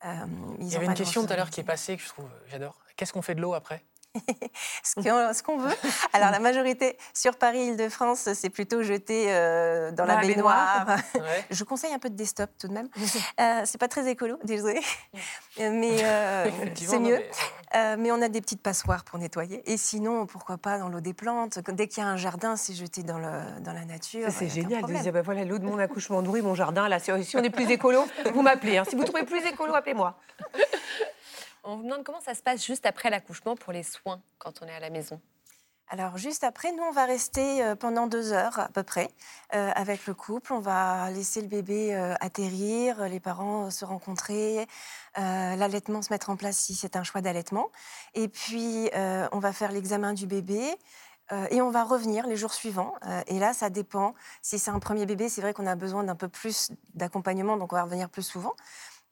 il 0.03 0.67
y 0.67 0.75
avait 0.75 0.85
une 0.85 0.93
question 0.93 1.25
tout 1.25 1.33
à 1.33 1.35
l'heure 1.35 1.49
qui 1.49 1.59
est 1.59 1.65
passée 1.65 1.97
que 1.97 2.03
je 2.03 2.07
trouve, 2.07 2.29
j'adore. 2.47 2.77
Qu'est-ce 2.95 3.11
qu'on 3.11 3.21
fait 3.21 3.35
de 3.35 3.41
l'eau 3.41 3.53
après? 3.53 3.83
ce 4.83 5.43
qu'on 5.43 5.57
veut. 5.57 5.75
Alors 6.13 6.31
la 6.31 6.39
majorité 6.39 6.97
sur 7.13 7.35
Paris, 7.35 7.67
Île-de-France, 7.67 8.29
c'est 8.33 8.49
plutôt 8.49 8.83
jeté 8.83 9.25
euh, 9.29 9.91
dans, 9.91 10.05
la, 10.05 10.17
baignoire. 10.17 10.97
Je 11.51 11.63
conseille 11.63 11.93
un 11.93 11.99
peu 11.99 12.09
de 12.09 12.15
desktop 12.15 12.49
tout 12.59 12.67
de 12.67 12.73
même. 12.73 12.89
Euh, 13.39 13.61
c'est 13.65 13.77
pas 13.77 13.87
très 13.87 14.09
écolo, 14.09 14.37
désolé, 14.43 14.79
mais 15.59 16.03
euh, 16.03 16.49
c'est 16.75 16.99
mieux. 16.99 17.19
Mais... 17.73 18.11
on 18.11 18.21
a 18.21 18.29
des 18.29 18.41
petites 18.41 18.61
passoires 18.61 19.03
pour 19.03 19.19
nettoyer. 19.19 19.61
Et 19.71 19.77
sinon, 19.77 20.25
pourquoi 20.25 20.57
pas 20.57 20.79
dans 20.79 20.89
l'eau 20.89 21.01
des 21.01 21.13
plantes. 21.13 21.59
Dès 21.69 21.87
qu'il 21.87 22.03
y 22.03 22.05
a 22.05 22.09
un 22.09 22.17
jardin, 22.17 22.55
c'est 22.55 22.73
jeté 22.73 23.03
dans, 23.03 23.19
le, 23.19 23.59
dans 23.61 23.73
la 23.73 23.85
nature. 23.85 24.29
C'est 24.31 24.49
génial 24.49 24.83
de 24.83 24.93
dire, 24.93 25.13
bah, 25.13 25.21
voilà, 25.21 25.45
l'eau 25.45 25.59
de 25.59 25.65
mon 25.65 25.77
accouchement 25.77 26.21
nourrit 26.21 26.41
mon 26.41 26.55
jardin. 26.55 26.87
Là, 26.87 26.99
si 26.99 27.11
on 27.11 27.43
est 27.43 27.49
plus 27.49 27.69
écolo, 27.69 28.05
vous 28.33 28.41
m'appelez. 28.41 28.77
Hein. 28.77 28.83
Si 28.89 28.95
vous 28.95 29.03
trouvez 29.03 29.25
plus 29.25 29.45
écolo, 29.45 29.75
appelez-moi. 29.75 30.17
On 31.69 31.75
vous 31.75 31.83
demande 31.83 32.05
comment 32.05 32.21
ça 32.21 32.33
se 32.33 32.41
passe 32.41 32.65
juste 32.65 32.85
après 32.85 33.09
l'accouchement 33.09 33.57
pour 33.57 33.73
les 33.73 33.83
soins 33.83 34.21
quand 34.37 34.61
on 34.61 34.67
est 34.67 34.73
à 34.73 34.79
la 34.79 34.89
maison. 34.89 35.19
Alors 35.89 36.17
juste 36.17 36.45
après, 36.45 36.71
nous, 36.71 36.83
on 36.83 36.93
va 36.93 37.03
rester 37.03 37.61
euh, 37.61 37.75
pendant 37.75 38.07
deux 38.07 38.31
heures 38.31 38.57
à 38.57 38.69
peu 38.69 38.83
près 38.83 39.09
euh, 39.53 39.71
avec 39.75 40.07
le 40.07 40.13
couple. 40.13 40.53
On 40.53 40.61
va 40.61 41.11
laisser 41.11 41.41
le 41.41 41.47
bébé 41.47 41.93
euh, 41.93 42.13
atterrir, 42.21 43.09
les 43.09 43.19
parents 43.19 43.69
se 43.69 43.83
rencontrer, 43.83 44.65
l'allaitement 45.17 46.01
se 46.01 46.13
mettre 46.13 46.29
en 46.29 46.37
place 46.37 46.55
si 46.55 46.73
c'est 46.73 46.95
un 46.95 47.03
choix 47.03 47.19
d'allaitement. 47.19 47.69
Et 48.13 48.29
puis, 48.29 48.89
on 49.31 49.39
va 49.39 49.51
faire 49.51 49.73
l'examen 49.73 50.13
du 50.13 50.25
bébé. 50.25 50.61
et 51.49 51.61
on 51.61 51.71
va 51.71 51.83
revenir 51.83 52.27
les 52.27 52.37
jours 52.37 52.53
suivants. 52.53 52.93
et 53.25 53.39
là, 53.39 53.53
ça 53.53 53.69
dépend. 53.69 54.13
Si 54.41 54.59
c'est 54.59 54.71
un 54.71 54.79
premier 54.79 55.05
bébé, 55.05 55.27
c'est 55.27 55.41
vrai 55.41 55.53
qu'on 55.53 55.65
a 55.65 55.75
besoin 55.75 56.03
d'un 56.03 56.15
peu 56.15 56.27
plus 56.27 56.71
d'accompagnement, 56.93 57.57
donc 57.57 57.73
on 57.73 57.75
va 57.75 57.83
revenir 57.83 58.09
plus 58.09 58.23
souvent. 58.23 58.53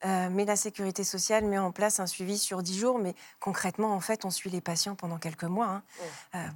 Euh, 0.05 0.29
mais 0.31 0.45
la 0.45 0.55
sécurité 0.55 1.03
sociale 1.03 1.45
met 1.45 1.57
en 1.57 1.71
place 1.71 1.99
un 1.99 2.05
suivi 2.05 2.37
sur 2.37 2.61
10 2.61 2.79
jours, 2.79 2.99
mais 2.99 3.15
concrètement, 3.39 3.93
en 3.93 3.99
fait, 3.99 4.25
on 4.25 4.29
suit 4.29 4.49
les 4.49 4.61
patients 4.61 4.95
pendant 4.95 5.17
quelques 5.17 5.43
mois. 5.45 5.67
Hein. 5.67 5.83
Euh, 6.35 6.47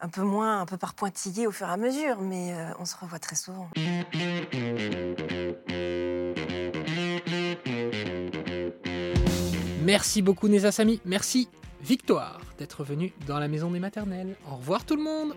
un 0.00 0.08
peu 0.08 0.22
moins, 0.22 0.60
un 0.60 0.66
peu 0.66 0.76
par 0.76 0.94
pointillé 0.94 1.46
au 1.46 1.52
fur 1.52 1.68
et 1.68 1.72
à 1.72 1.76
mesure, 1.76 2.20
mais 2.20 2.52
euh, 2.52 2.70
on 2.78 2.84
se 2.84 2.96
revoit 2.96 3.18
très 3.18 3.36
souvent. 3.36 3.68
Merci 9.84 10.22
beaucoup 10.22 10.48
Neza 10.48 10.70
Sami, 10.70 11.00
merci 11.04 11.48
Victoire 11.80 12.40
d'être 12.58 12.82
venue 12.82 13.12
dans 13.26 13.38
la 13.38 13.46
maison 13.46 13.70
des 13.70 13.78
maternelles. 13.78 14.36
Au 14.50 14.56
revoir 14.56 14.84
tout 14.84 14.96
le 14.96 15.02
monde 15.02 15.34